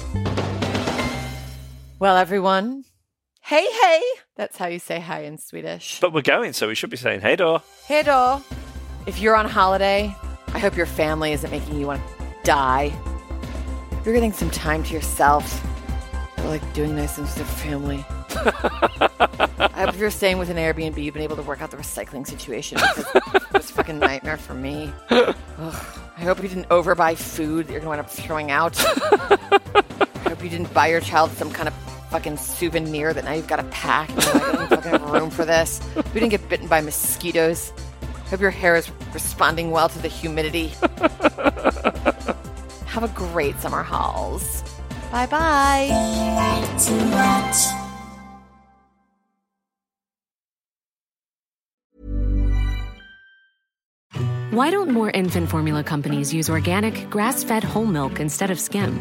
[1.98, 2.84] Well, everyone,
[3.42, 4.02] hey hey.
[4.36, 6.00] That's how you say hi in Swedish.
[6.00, 7.62] But we're going, so we should be saying hey door.
[7.86, 8.42] Hey då.
[9.06, 10.14] If you're on holiday,
[10.54, 12.92] I hope your family isn't making you want to die.
[14.04, 15.64] You're getting some time to yourself.
[16.44, 18.04] Like doing nice things with your family.
[18.34, 21.76] I hope if you're staying with an Airbnb, you've been able to work out the
[21.76, 22.78] recycling situation.
[23.54, 24.92] It's a fucking nightmare for me.
[25.10, 25.34] Ugh.
[25.58, 28.74] I hope you didn't overbuy food that you're going to wind up throwing out.
[28.84, 31.74] I hope you didn't buy your child some kind of
[32.12, 34.10] fucking souvenir that now you've got to pack.
[34.10, 35.80] I don't have room for this.
[35.96, 37.72] We didn't get bitten by mosquitoes.
[38.26, 40.68] Hope your hair is responding well to the humidity.
[42.86, 44.62] have a great summer hauls.
[45.10, 45.88] Bye bye.
[54.50, 59.00] Why don't more infant formula companies use organic, grass fed whole milk instead of skim?